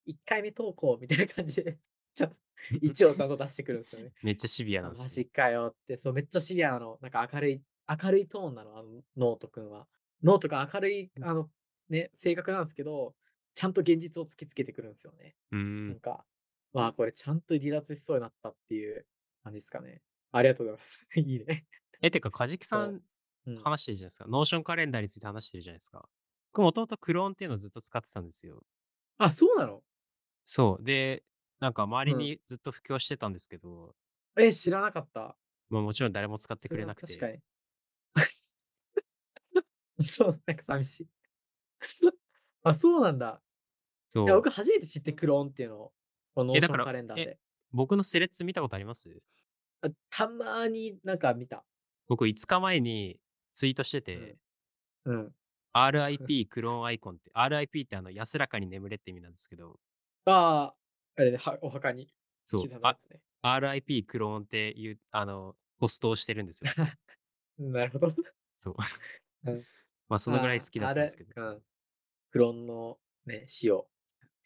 [0.07, 1.78] 1回目投稿みたいな感じで、
[2.14, 2.36] ちゃんと、
[2.80, 4.12] 一応ちゃんと出してくるんですよね。
[4.22, 5.04] めっちゃシビアなあんです、ね。
[5.04, 6.98] マジかよって、そう、めっちゃシビアなの。
[7.00, 7.62] なんか明るい、
[8.02, 9.88] 明るいトーンなの、あの、ノートくんは。
[10.22, 11.50] ノートが明るい、あの、
[11.88, 13.16] ね、性格なんですけど、
[13.54, 15.36] ちゃんと現実を突きつけてくるんですよね。
[15.52, 15.56] う
[15.86, 16.00] なんん。
[16.00, 16.26] か、
[16.72, 19.06] まあ、これ churn と離脱しそうになったっていう
[19.44, 20.02] 感じですかね。
[20.32, 21.06] ありがとうございます。
[21.16, 21.66] いいね。
[22.00, 23.02] え、てか、カジキさん
[23.46, 24.26] うん、話してるじゃないですか。
[24.28, 26.08] Notion カレンダーについて話してるじゃないですか。
[26.52, 28.62] 僕もともと Cron っていうのをずっと使ってたんですよ。
[29.18, 29.82] あ、そうなの？
[30.44, 30.84] そう。
[30.84, 31.24] で、
[31.62, 33.94] なんか周りうんにずっと布教してたんですけど、
[34.36, 35.36] え、知らなかった。
[35.70, 37.06] まあもちろん誰も使ってくれなくて。
[37.06, 37.38] 確かに。
[40.04, 41.08] そう、なんか寂しい。
[42.64, 43.26] あ、そうなんだ。
[43.26, 43.40] いや、
[44.08, 44.26] そう。
[44.26, 45.92] 僕初めて知って Cron っていうのを。
[46.34, 47.38] この Notion えだからえカレンダーで。
[47.70, 49.16] 僕の Threads 見たことあります？
[49.82, 51.64] あたまになんか見た。
[52.08, 53.20] 僕5日前に
[53.52, 54.36] ツイートしてて、
[55.04, 55.32] うん。
[55.74, 59.78] RIP クローンアイコンって、RIP ってあの安らかに眠れって意味なんですけど、
[60.26, 60.74] あ
[61.16, 62.08] あ、あれね、はお墓に
[62.44, 63.20] そう刻、むやつね。
[63.42, 66.70] あ RIP クローンっていう、あの、ポストをしてるんですよ。
[67.58, 68.08] なるほど。
[68.58, 68.76] そう。
[69.50, 69.62] うん
[70.08, 71.62] まあそのぐらい好きだったんですけど、ああれうん。
[72.30, 73.88] クローンのね、死を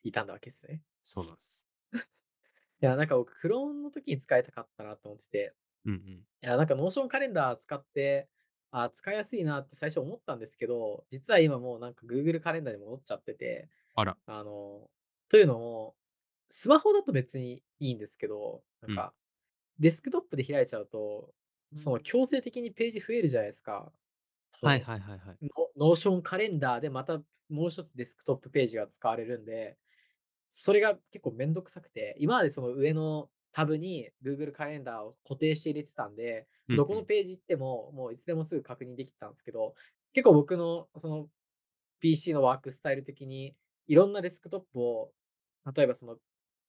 [0.04, 0.82] 傷んだわけですね。
[1.02, 1.68] そうなんです。
[1.92, 1.98] い
[2.80, 5.54] や、なんか僕、クローンの時に使いたかったなと思ってて、
[5.86, 6.00] うんうん。
[6.10, 8.28] いや、なんか Notion カレンダー使って、
[8.70, 14.88] あ、使いやすいなって最初思ったんですけど、実は今もうなんか Google カレンダーに戻っちゃってて、あら、あの、
[15.28, 15.96] というのも、
[16.48, 19.14] スマホだと別にいいんですけど、なんか、
[19.78, 21.34] デスクトップで開いちゃうと、
[21.74, 23.92] その強制的にページ増えるじゃないですか。
[24.62, 25.36] はいはいはいはい。
[25.76, 27.18] ノ Notion カレンダーでまた
[27.48, 29.76] もう一つデスクトップページが使われるんで、
[30.50, 39.74] それが結構めんどくさくて、今までその上のタブに Google カレンダーを固定して入れてたんで、うんどこのページ行ってももういつでもすぐ確認できてたんですけど、
[40.12, 41.28] 結構僕のその
[42.00, 43.54] PC のワークスタイル的に
[43.86, 45.12] いろんなデスクトップを、
[45.74, 46.16] 例えばその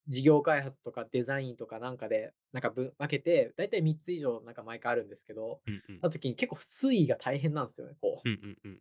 [0.08, 6.00] 事業開発とかデザインとかなんかでなんか分けて、だいたい3つ以上なんか毎回あるんですけど、うんうん。
[6.02, 8.30] な時に結構推移が大変なんですよね、こう。
[8.30, 8.80] うんうん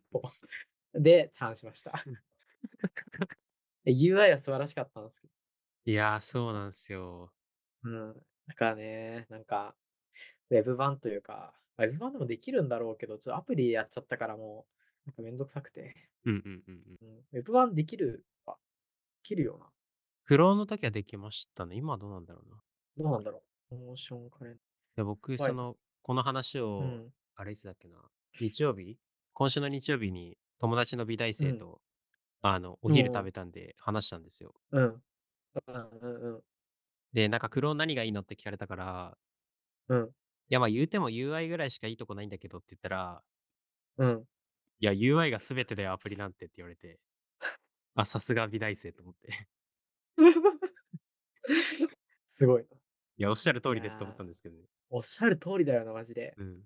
[0.93, 1.03] うん。
[1.03, 2.03] で、チャンしました。
[3.83, 5.27] で UI は素晴らしかったんですけ
[5.85, 7.31] いやー、そうなんですよ。
[7.83, 7.89] ど。
[7.89, 8.13] うん。
[8.47, 9.75] だからね、なんか、
[10.49, 14.65] ウェブ版というか、ウェブ版でもできるんだろうけど、ちょっとアプリでやっちゃったからも
[15.05, 16.09] う、なんかめんどくさくて。
[16.25, 17.07] うんうんうんうん。
[17.09, 18.85] うん、ウェブ版できるか、で
[19.23, 19.69] きるよな。
[20.27, 21.77] クローンの時はできましたね。
[21.77, 22.57] 今はどうなんだろうな。
[22.57, 22.59] い
[23.01, 23.75] どうなんだろう。
[23.75, 24.55] モーションカレン
[24.97, 26.67] や僕、いその、この話ダー。
[26.67, 27.09] を、うん。
[27.35, 27.97] あれいつだっけな。
[28.39, 28.97] 日曜日？
[29.33, 31.79] 今週の日曜日に友達の美大生と、
[32.41, 34.53] あの、お昼食べたんで話したんですよ。
[34.71, 34.83] うん。
[34.83, 35.01] うん
[36.01, 36.41] うんうん
[37.13, 39.17] で、なんかクローン何がいいのって聞かれたから、
[39.87, 40.07] うん。
[40.07, 40.09] い
[40.49, 43.23] や、まあ言うても UI ぐらいしかいいとこないんだけどって言ったら、
[43.97, 44.23] うん。
[44.79, 46.99] いや、UI が全てだよ、アプリなんてって言われて、
[47.95, 49.47] あ、さすが美大生と思って。
[52.27, 52.63] すごい。
[52.63, 54.63] いや、おっしゃる通りですと思ったんですけどね。
[54.89, 56.33] おっしゃる通りだよな、マジで。
[56.37, 56.61] うん。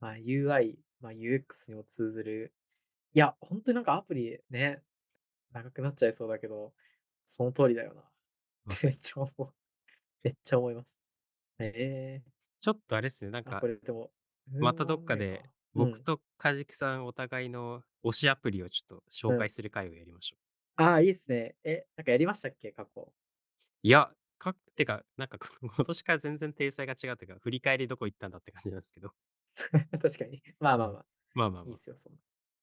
[0.00, 2.52] まあ、UI、まあ、UX にも通ずる。
[3.14, 4.82] いや、本当になんかアプリね、
[5.52, 6.72] 長くなっちゃいそうだけど、
[7.26, 8.02] その通りだよな。
[8.64, 9.54] まめっちゃ思う。
[10.22, 10.88] めっちゃ思います。
[11.60, 12.30] ええ
[12.60, 14.10] ちょっとあれですね、なんあ、かこ、れでも、
[14.46, 15.42] またどっかで
[15.74, 20.47] 僕とカジキさんお互いの推しアプリをちょっと紹介する回をやりましょう。
[20.80, 21.56] ああ、いいっすね。
[21.64, 23.12] え、なんかやりましたっけ、過去。
[23.82, 29.12] いや、か、てか、なんか 今年から全然体裁が違うっていうか、振り返りどこ行ったんだって感じなんですけど。
[30.00, 30.40] 確かに。
[30.60, 31.78] まあまあまあ、まあまあまあいいっ。
[31.78, 32.18] すよ、そんな。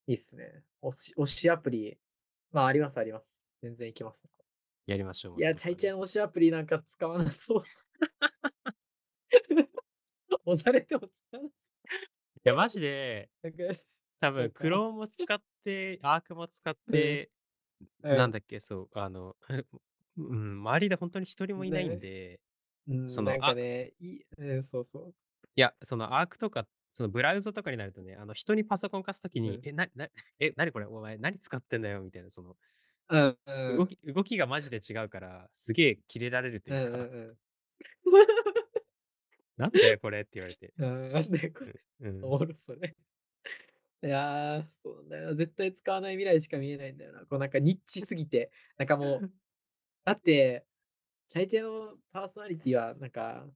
[0.07, 0.63] いいっすね。
[0.81, 1.99] 推し、推しアプリ、
[2.51, 3.41] まあ、あります、あります。
[3.61, 4.29] 全然いきます。
[4.85, 5.39] やりましょう。
[5.39, 7.63] いや、またチャイチャイの推しアプリなんか使わなそう。
[10.45, 11.55] 押されても使わなそ
[12.37, 13.47] いや、マジで、う。
[13.49, 13.81] なんか、
[14.21, 17.31] 多分、なんか Chrome も使って、Arc も使って、
[18.01, 19.35] なんだっけ、そう、あの、
[20.17, 22.39] うん、周りで本当に一人もいないんねで、
[22.87, 25.13] うん、そのなんかね、いい、うん、そうそう。
[25.55, 30.07] いや、その Arc とか、そのブラウザとかになるとね、あの人にパソコン貸すときに、うんえ、な、な、
[30.39, 32.55] え、なにこれ、お前何使ってんだよみたいな、その、
[33.09, 33.77] うん、うん。
[33.77, 37.37] 動き、動きがマジで違うから、すげえキレられるとうんいうか、うん
[39.57, 40.73] なんだよこれって言われて。
[40.77, 41.05] うん。
[41.05, 42.95] うん、なんでこれ、うんおもろそれ。
[44.05, 45.35] いやー、そうなんだよ。
[45.35, 47.21] 絶対使わない未来しか見えないんだよな。
[47.21, 48.51] こうなんかニッチすぎて。
[48.77, 49.31] なんかもう、
[50.05, 50.65] だって、
[51.27, 53.47] チャイチャイのパーソナリティは、なんか、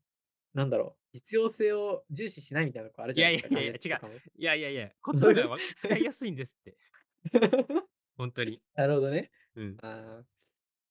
[0.55, 3.53] なんだろう、実用性を重視しないみたいなとこあるじゃないですか。
[3.53, 6.77] いやいやいやガジェットとかもいやいやいや、こっちの方がわ使いやすいんですって。
[8.17, 8.59] 本当に。
[8.73, 9.31] なるほどね。
[9.55, 9.77] うん。
[9.81, 10.25] あー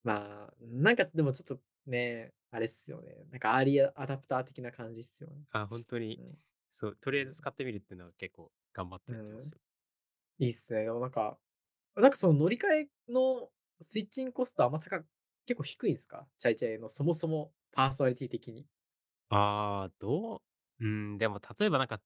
[0.05, 3.27] まあ、なんかでもちょっとね、あれっすよね。
[3.31, 5.45] なんかアーリーアダプター的な感じっすよね。
[5.51, 6.39] あ、本当に、うん
[6.71, 9.61] そう、とりあえず使ってみるっていうのは結構頑張ってやってますよ。
[10.39, 10.85] いいっすね。
[10.85, 11.39] でもなんか、
[11.97, 13.51] なんかその乗り換えの
[13.81, 15.09] スイッチングコストあんま高く、
[15.47, 16.29] 結構低いんですか？
[16.39, 18.67] チャイチャイのそもそもパーソナリティ的に。
[19.31, 20.37] ああ、ど
[20.81, 20.85] う？
[20.85, 22.01] うん、でも例えばなんか、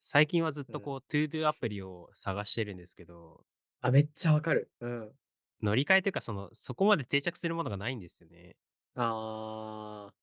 [0.00, 3.46] 最近はずっとこう、トゥードゥアプリを探してるんですけど、
[3.80, 4.72] あ、めっちゃわかる。
[4.80, 5.18] うん。
[5.62, 8.56] 乗り換えというか、その、そこまで定着するものがないんですよね。
[8.94, 10.14] あー、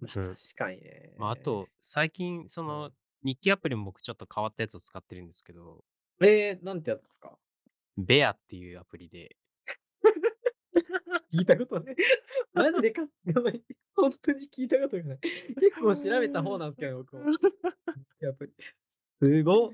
[0.00, 1.12] まあ、うん確かにね。
[1.16, 2.92] まあ、あと、最近、その、
[3.22, 5.84] 日記アプリも僕ちょっと変わったやつを使ってるんですけど、
[6.20, 7.36] えー、なんてやつですか？
[7.96, 9.36] ベアっていうアプリで、
[11.32, 11.96] 聞いたことない。
[12.52, 13.62] マジでかす、やばい。
[13.96, 15.18] 本当に聞いたことがない。
[15.20, 17.24] 結構調べた方なんですけど、僕も。
[18.20, 18.52] やっぱり。
[19.22, 19.70] すごっ。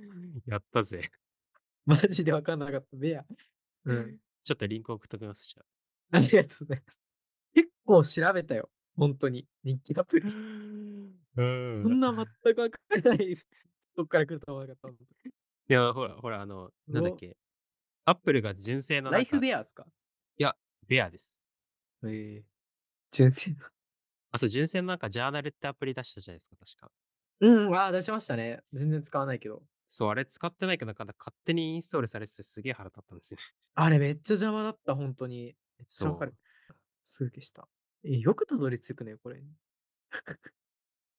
[0.47, 1.11] やったぜ。
[1.84, 2.97] マジでわかんなかった。
[2.97, 3.26] ベア。
[3.84, 4.20] うん。
[4.45, 5.64] ちょっとリンク送っときます、じゃ
[6.12, 6.99] ありがとうございます。
[7.55, 8.70] 結構調べたよ。
[8.97, 9.49] 本当に。
[9.64, 10.30] 日記アプリ。
[11.37, 11.43] あ。
[11.43, 12.12] うんそんな
[12.45, 13.37] 全くわからない。
[13.97, 15.30] どっから来ると思わなかった。
[15.68, 17.37] いや、ほら、ほら、あの、ごなんだっけ。
[18.05, 19.87] アップルが純正のライフベアですか？
[20.39, 20.57] いや、
[20.87, 21.39] ベアです。
[22.05, 22.45] ええ
[23.12, 23.70] 純正な。
[24.33, 26.91] あ、そう、純正のなんかジャーナルってアプリ出したじゃないですか、確か。
[27.41, 28.62] うん、ああ、出しましたね。
[28.72, 29.62] 全然使わないけど。
[29.89, 33.41] そう、あれ使ってないけど、なんか勝手にインストールされててすげえ腹立ったんですよ。
[33.74, 35.55] あれめっちゃ邪魔だった、本当に。
[35.78, 36.37] めっちゃわかるそ。
[37.05, 37.68] すぐ消した。
[38.05, 39.43] え、よくたどり着くね、これ。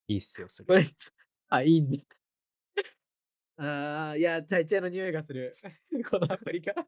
[0.08, 0.68] いいっすよ、それ。
[0.68, 0.86] これ、
[1.50, 2.06] あ、いいね。
[3.58, 5.56] ああ、いや、チャイチャイの匂いがする。
[6.10, 6.88] このアプリから。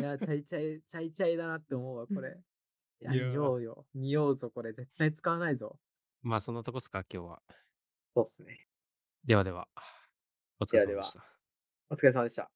[0.00, 2.38] いや、チャイチャイ、チャイチャイだなって思うわ、これ。
[3.00, 3.86] いや、いやー匂うよ。
[3.94, 4.72] 匂うぞ、これ。
[4.72, 5.78] 絶対使わないぞ。
[6.20, 7.42] まあ、そんなとこっすか、今日は。
[8.14, 8.68] そうっすね。
[9.24, 9.68] ではでは、
[10.60, 11.24] お疲れ様でした。
[11.88, 12.50] お疲れ様でした。